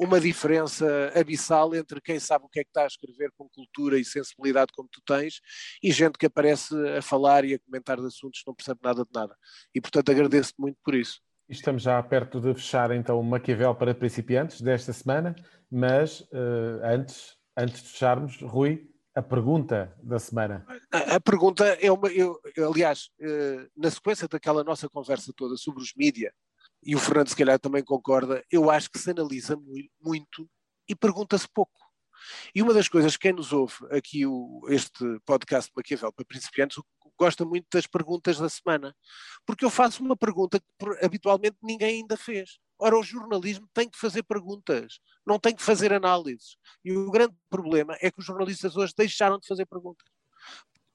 [0.00, 3.98] uma diferença abissal entre quem sabe o que é que está a escrever com cultura
[3.98, 5.42] e sensibilidade como tu tens
[5.82, 9.04] e gente que aparece a falar e a comentar de assuntos que não percebe nada
[9.04, 9.36] de nada.
[9.74, 11.20] E portanto agradeço-te muito por isso.
[11.46, 15.36] Estamos já perto de fechar então o Maquiavel para principiantes desta semana,
[15.70, 20.64] mas uh, antes, antes de fecharmos, Rui, a pergunta da semana.
[20.92, 22.08] A, a pergunta é uma.
[22.08, 22.38] Eu,
[22.68, 26.32] aliás, uh, na sequência daquela nossa conversa toda sobre os mídia,
[26.82, 29.56] e o Fernando se calhar também concorda, eu acho que se analisa
[30.00, 30.48] muito
[30.88, 31.78] e pergunta-se pouco.
[32.54, 36.82] E uma das coisas, quem nos ouve aqui o, este podcast Maquiavel para principiantes,
[37.18, 38.94] gosta muito das perguntas da semana.
[39.46, 42.58] Porque eu faço uma pergunta que habitualmente ninguém ainda fez.
[42.80, 46.56] Ora, o jornalismo tem que fazer perguntas, não tem que fazer análises.
[46.84, 50.06] E o grande problema é que os jornalistas hoje deixaram de fazer perguntas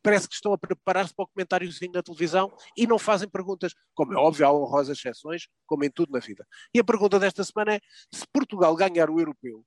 [0.06, 3.74] parece que estão a preparar-se para o comentáriozinho na televisão e não fazem perguntas.
[3.96, 6.46] Como é óbvio, há honrosas exceções, como em tudo na vida.
[6.72, 7.80] E a pergunta desta semana é:
[8.14, 9.66] se Portugal ganhar o europeu,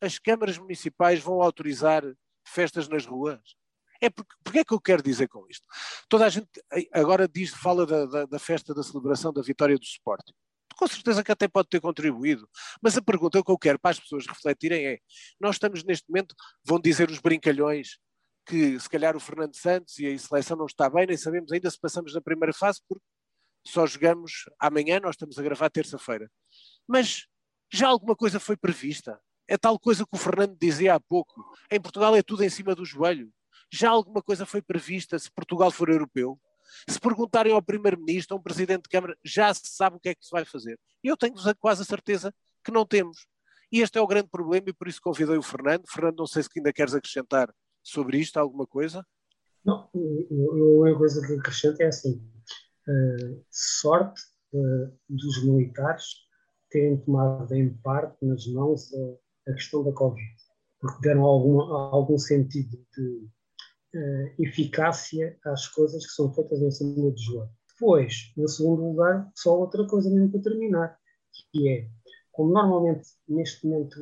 [0.00, 2.04] as câmaras municipais vão autorizar
[2.46, 3.40] festas nas ruas?
[4.00, 5.66] É porque, porque é que eu quero dizer com isto?
[6.08, 6.48] Toda a gente
[6.92, 10.34] agora diz, fala da, da, da festa da celebração da vitória do Sporting
[10.74, 12.48] com certeza que até pode ter contribuído.
[12.80, 14.98] Mas a pergunta que eu quero para as pessoas refletirem é:
[15.40, 17.98] nós estamos neste momento, vão dizer os brincalhões,
[18.46, 21.70] que se calhar o Fernando Santos e a seleção não está bem, nem sabemos ainda
[21.70, 23.04] se passamos na primeira fase, porque
[23.66, 26.30] só jogamos amanhã, nós estamos a gravar terça-feira.
[26.86, 27.26] Mas
[27.72, 29.20] já alguma coisa foi prevista?
[29.48, 31.34] É tal coisa que o Fernando dizia há pouco.
[31.70, 33.32] Em Portugal é tudo em cima do joelho.
[33.72, 36.38] Já alguma coisa foi prevista se Portugal for europeu?
[36.88, 40.14] Se perguntarem ao Primeiro-Ministro, a um Presidente de Câmara, já se sabe o que é
[40.14, 40.78] que se vai fazer.
[41.02, 43.26] Eu tenho quase a certeza que não temos.
[43.70, 45.84] E este é o grande problema e por isso convidei o Fernando.
[45.88, 47.52] Fernando, não sei se ainda queres acrescentar
[47.82, 49.04] sobre isto alguma coisa?
[49.64, 52.16] Não, a única coisa que acrescento é assim:
[52.88, 54.20] uh, sorte
[54.52, 56.04] uh, dos militares
[56.70, 60.36] terem tomado em parte nas mãos a, a questão da Covid,
[60.80, 63.28] porque deram algum sentido de
[63.94, 67.50] uh, eficácia às coisas que são feitas em cima do jogo.
[67.72, 70.98] Depois, em segundo lugar, só outra coisa mesmo para terminar,
[71.50, 71.88] que é,
[72.30, 73.96] como normalmente neste momento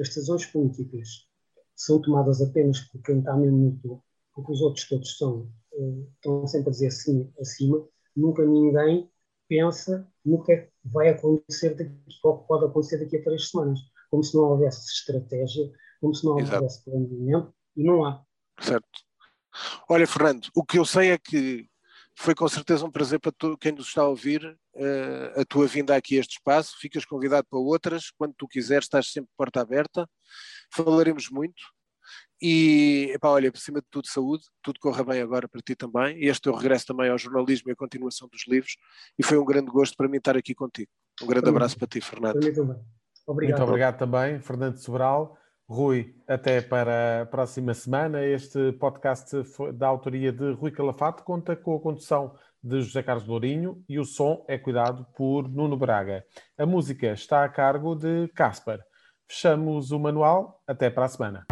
[0.00, 1.26] as decisões políticas
[1.74, 4.04] são tomadas apenas por quem está mesmo no topo,
[4.34, 9.10] porque os outros todos são, uh, estão sempre a dizer sim acima, nunca ninguém
[9.48, 11.92] pensa no que é que vai acontecer daqui,
[12.22, 15.70] ou que pode acontecer daqui a três semanas, como se não houvesse estratégia,
[16.00, 18.24] como se não houvesse planeamento, e não há.
[18.62, 18.86] Certo.
[19.88, 21.66] Olha, Fernando, o que eu sei é que
[22.16, 25.66] foi com certeza um prazer para tu, quem nos está a ouvir uh, a tua
[25.66, 26.76] vinda aqui a este espaço.
[26.78, 30.08] Ficas convidado para outras, quando tu quiseres, estás sempre porta aberta
[30.72, 31.62] falaremos muito.
[32.40, 36.18] E, epá, olha, por cima de tudo, saúde, tudo corra bem agora para ti também.
[36.18, 38.76] E este teu regresso também ao jornalismo e a continuação dos livros.
[39.16, 40.90] E foi um grande gosto para mim estar aqui contigo.
[41.22, 42.40] Um grande abraço para ti, Fernando.
[42.40, 42.76] Para mim também.
[43.24, 43.58] Obrigado.
[43.58, 45.38] Muito obrigado também, Fernando Sobral.
[45.72, 48.22] Rui, até para a próxima semana.
[48.22, 49.42] Este podcast
[49.72, 54.04] da autoria de Rui Calafato conta com a condução de José Carlos Lourinho e o
[54.04, 56.24] som é cuidado por Nuno Braga.
[56.58, 58.80] A música está a cargo de Casper.
[59.26, 60.62] Fechamos o manual.
[60.66, 61.46] Até para a semana.